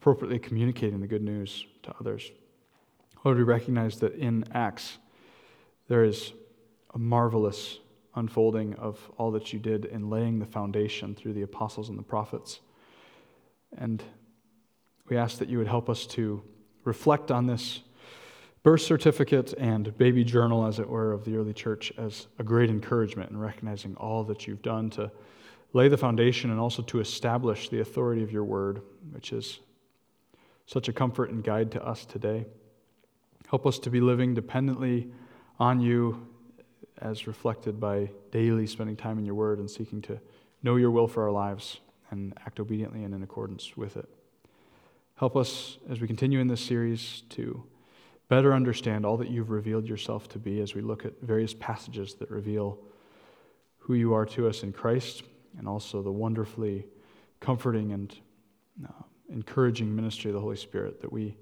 [0.00, 2.30] appropriately communicating the good news to others.
[3.24, 4.98] Lord, we recognize that in Acts
[5.88, 6.32] there is
[6.94, 7.78] a marvelous
[8.14, 12.02] unfolding of all that you did in laying the foundation through the apostles and the
[12.02, 12.60] prophets.
[13.76, 14.02] And
[15.08, 16.42] we ask that you would help us to
[16.84, 17.82] reflect on this
[18.66, 22.68] birth certificate and baby journal, as it were, of the early church as a great
[22.68, 25.08] encouragement in recognizing all that you've done to
[25.72, 29.60] lay the foundation and also to establish the authority of your word, which is
[30.66, 32.44] such a comfort and guide to us today.
[33.48, 35.12] Help us to be living dependently
[35.60, 36.26] on you
[36.98, 40.18] as reflected by daily spending time in your word and seeking to
[40.64, 41.78] know your will for our lives
[42.10, 44.08] and act obediently and in accordance with it.
[45.14, 47.62] Help us as we continue in this series to
[48.28, 52.14] better understand all that you've revealed yourself to be as we look at various passages
[52.14, 52.78] that reveal
[53.78, 55.22] who you are to us in Christ
[55.58, 56.86] and also the wonderfully
[57.40, 58.14] comforting and
[58.84, 61.36] uh, encouraging ministry of the Holy Spirit that we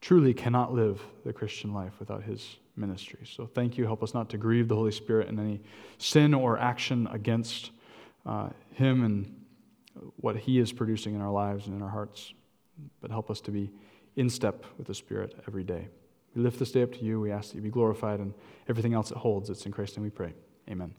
[0.00, 3.20] truly cannot live the Christian life without His ministry.
[3.24, 3.84] So thank you.
[3.84, 5.60] Help us not to grieve the Holy Spirit in any
[5.98, 7.70] sin or action against
[8.26, 9.44] uh, Him and
[10.16, 12.34] what He is producing in our lives and in our hearts,
[13.00, 13.70] but help us to be
[14.16, 15.88] in step with the Spirit every day.
[16.34, 17.20] We lift this day up to you.
[17.20, 18.34] We ask that you be glorified and
[18.68, 19.50] everything else it holds.
[19.50, 20.34] It's in Christ's name we pray.
[20.68, 20.94] Amen.